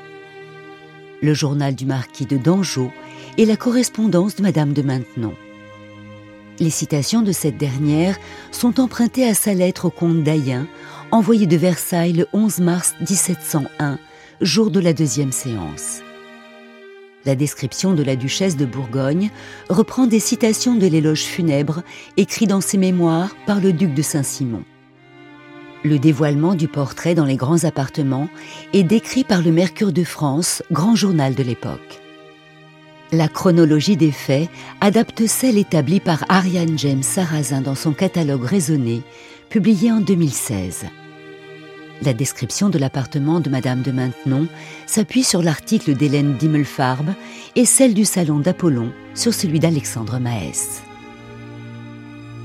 Le 1.21 1.33
journal 1.33 1.75
du 1.75 1.85
marquis 1.85 2.25
de 2.25 2.37
Dangeau 2.37 2.91
et 3.37 3.45
la 3.45 3.57
correspondance 3.57 4.35
de 4.35 4.41
Madame 4.41 4.73
de 4.73 4.81
Maintenon. 4.81 5.33
Les 6.59 6.71
citations 6.71 7.21
de 7.21 7.31
cette 7.31 7.57
dernière 7.57 8.17
sont 8.51 8.79
empruntées 8.79 9.27
à 9.27 9.35
sa 9.35 9.53
lettre 9.53 9.85
au 9.85 9.89
comte 9.91 10.23
d'Ayen, 10.23 10.67
envoyée 11.11 11.45
de 11.45 11.57
Versailles 11.57 12.13
le 12.13 12.27
11 12.33 12.59
mars 12.59 12.95
1701, 13.01 13.99
jour 14.41 14.71
de 14.71 14.79
la 14.79 14.93
deuxième 14.93 15.31
séance. 15.31 16.01
La 17.27 17.35
description 17.35 17.93
de 17.93 18.03
la 18.03 18.15
duchesse 18.15 18.55
de 18.55 18.63
Bourgogne 18.63 19.31
reprend 19.67 20.07
des 20.07 20.21
citations 20.21 20.75
de 20.75 20.87
l'éloge 20.87 21.23
funèbre 21.23 21.83
écrit 22.15 22.47
dans 22.47 22.61
ses 22.61 22.77
mémoires 22.77 23.35
par 23.45 23.59
le 23.59 23.73
duc 23.73 23.93
de 23.93 24.01
Saint-Simon. 24.01 24.63
Le 25.83 25.99
dévoilement 25.99 26.55
du 26.55 26.69
portrait 26.69 27.15
dans 27.15 27.25
les 27.25 27.35
grands 27.35 27.65
appartements 27.65 28.29
est 28.71 28.83
décrit 28.83 29.25
par 29.25 29.41
le 29.41 29.51
Mercure 29.51 29.91
de 29.91 30.05
France, 30.05 30.63
grand 30.71 30.95
journal 30.95 31.35
de 31.35 31.43
l'époque. 31.43 32.01
La 33.11 33.27
chronologie 33.27 33.97
des 33.97 34.13
faits 34.13 34.49
adapte 34.79 35.27
celle 35.27 35.57
établie 35.57 35.99
par 35.99 36.23
Ariane 36.29 36.79
James 36.79 37.03
Sarrazin 37.03 37.59
dans 37.59 37.75
son 37.75 37.91
catalogue 37.91 38.45
raisonné, 38.45 39.01
publié 39.49 39.91
en 39.91 39.99
2016. 39.99 40.85
La 42.03 42.13
description 42.13 42.69
de 42.69 42.77
l'appartement 42.77 43.39
de 43.39 43.49
Madame 43.49 43.81
de 43.81 43.91
Maintenon 43.91 44.47
s'appuie 44.85 45.23
sur 45.23 45.41
l'article 45.41 45.95
d'Hélène 45.95 46.35
Dimmelfarb 46.37 47.09
et 47.55 47.65
celle 47.65 47.93
du 47.93 48.05
salon 48.05 48.39
d'Apollon 48.39 48.91
sur 49.15 49.33
celui 49.33 49.59
d'Alexandre 49.59 50.19
Maès. 50.19 50.81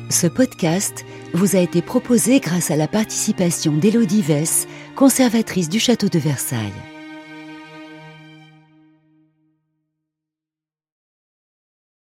Ce 0.08 0.26
podcast 0.26 1.04
vous 1.34 1.56
a 1.56 1.60
été 1.60 1.80
proposé 1.82 2.40
grâce 2.40 2.70
à 2.70 2.76
la 2.76 2.88
participation 2.88 3.72
d'Élodie 3.72 4.22
Vess, 4.22 4.66
conservatrice 4.94 5.68
du 5.68 5.80
château 5.80 6.08
de 6.08 6.18
Versailles. 6.18 6.91